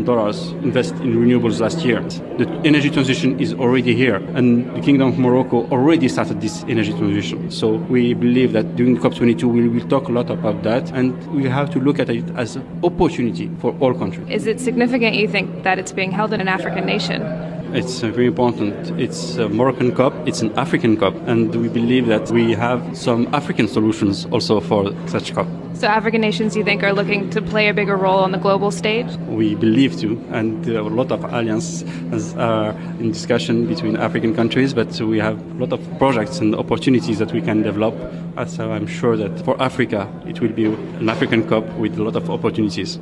invested 0.64 0.98
in 1.02 1.14
renewables 1.14 1.60
last 1.60 1.84
year. 1.84 2.00
The 2.38 2.48
energy 2.64 2.88
transition 2.88 3.38
is 3.38 3.52
already 3.52 3.94
here, 3.94 4.16
and 4.16 4.74
the 4.74 4.80
Kingdom 4.80 5.08
of 5.08 5.18
Morocco 5.18 5.68
already 5.68 6.08
started 6.08 6.40
this 6.40 6.64
energy 6.68 6.92
transition. 6.92 7.50
So 7.50 7.74
we 7.74 8.14
believe 8.14 8.54
that 8.54 8.76
during 8.76 8.96
COP22 8.96 9.44
we 9.44 9.68
will 9.68 9.86
talk 9.88 10.08
a 10.08 10.12
lot 10.12 10.30
about 10.30 10.62
that, 10.62 10.90
and 10.92 11.12
we 11.30 11.44
have 11.50 11.68
to 11.72 11.78
look 11.78 11.98
at 11.98 12.08
it 12.08 12.24
as 12.34 12.56
an 12.56 12.80
opportunity 12.82 13.50
for 13.58 13.76
all 13.78 13.92
countries. 13.92 14.26
Is 14.30 14.46
it 14.46 14.58
significant, 14.58 15.16
you 15.16 15.28
think, 15.28 15.64
that 15.64 15.78
it's 15.78 15.92
being 15.92 16.12
held 16.12 16.32
in 16.32 16.40
an 16.40 16.48
African 16.48 16.86
nation? 16.86 17.20
It's 17.74 18.02
uh, 18.02 18.08
very 18.08 18.26
important. 18.26 19.00
It's 19.00 19.36
a 19.36 19.48
Moroccan 19.48 19.94
cup, 19.94 20.12
it's 20.28 20.42
an 20.42 20.52
African 20.58 20.94
cup, 20.94 21.14
and 21.26 21.54
we 21.54 21.68
believe 21.68 22.06
that 22.06 22.30
we 22.30 22.52
have 22.52 22.94
some 22.94 23.34
African 23.34 23.66
solutions 23.66 24.26
also 24.26 24.60
for 24.60 24.92
such 25.08 25.32
cup. 25.34 25.46
So, 25.72 25.86
African 25.86 26.20
nations, 26.20 26.54
you 26.54 26.64
think, 26.64 26.82
are 26.82 26.92
looking 26.92 27.30
to 27.30 27.40
play 27.40 27.68
a 27.68 27.74
bigger 27.74 27.96
role 27.96 28.18
on 28.18 28.32
the 28.32 28.38
global 28.38 28.70
stage? 28.70 29.06
We 29.26 29.54
believe 29.54 29.98
to, 30.00 30.22
and 30.32 30.62
there 30.66 30.76
are 30.76 30.86
a 30.86 30.94
lot 30.94 31.10
of 31.10 31.24
alliances 31.24 32.34
are 32.34 32.72
in 33.00 33.10
discussion 33.10 33.66
between 33.66 33.96
African 33.96 34.34
countries, 34.34 34.74
but 34.74 35.00
we 35.00 35.18
have 35.20 35.40
a 35.52 35.54
lot 35.54 35.72
of 35.72 35.80
projects 35.98 36.40
and 36.40 36.54
opportunities 36.54 37.18
that 37.20 37.32
we 37.32 37.40
can 37.40 37.62
develop. 37.62 37.94
Uh, 38.36 38.44
so, 38.44 38.70
I'm 38.70 38.86
sure 38.86 39.16
that 39.16 39.42
for 39.46 39.60
Africa, 39.62 40.12
it 40.26 40.42
will 40.42 40.52
be 40.52 40.66
an 40.66 41.08
African 41.08 41.48
Cup 41.48 41.66
with 41.78 41.98
a 41.98 42.02
lot 42.02 42.16
of 42.16 42.28
opportunities. 42.28 43.00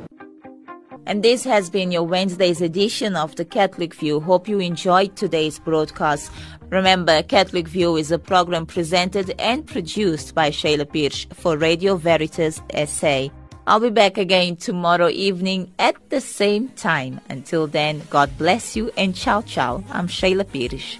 And 1.11 1.23
this 1.23 1.43
has 1.43 1.69
been 1.69 1.91
your 1.91 2.03
Wednesday's 2.03 2.61
edition 2.61 3.17
of 3.17 3.35
the 3.35 3.43
Catholic 3.43 3.93
View. 3.95 4.21
Hope 4.21 4.47
you 4.47 4.59
enjoyed 4.59 5.17
today's 5.17 5.59
broadcast. 5.59 6.31
Remember, 6.69 7.21
Catholic 7.21 7.67
View 7.67 7.97
is 7.97 8.13
a 8.13 8.17
program 8.17 8.65
presented 8.65 9.35
and 9.37 9.67
produced 9.67 10.33
by 10.33 10.51
Shayla 10.51 10.89
Pires 10.89 11.27
for 11.33 11.57
Radio 11.57 11.97
Veritas 11.97 12.61
SA. 12.85 13.27
I'll 13.67 13.81
be 13.81 13.89
back 13.89 14.17
again 14.17 14.55
tomorrow 14.55 15.09
evening 15.09 15.73
at 15.79 15.97
the 16.09 16.21
same 16.21 16.69
time. 16.69 17.19
Until 17.27 17.67
then, 17.67 18.03
God 18.09 18.31
bless 18.37 18.77
you 18.77 18.89
and 18.95 19.13
ciao 19.13 19.41
ciao. 19.41 19.83
I'm 19.91 20.07
Shayla 20.07 20.47
Pires. 20.47 20.97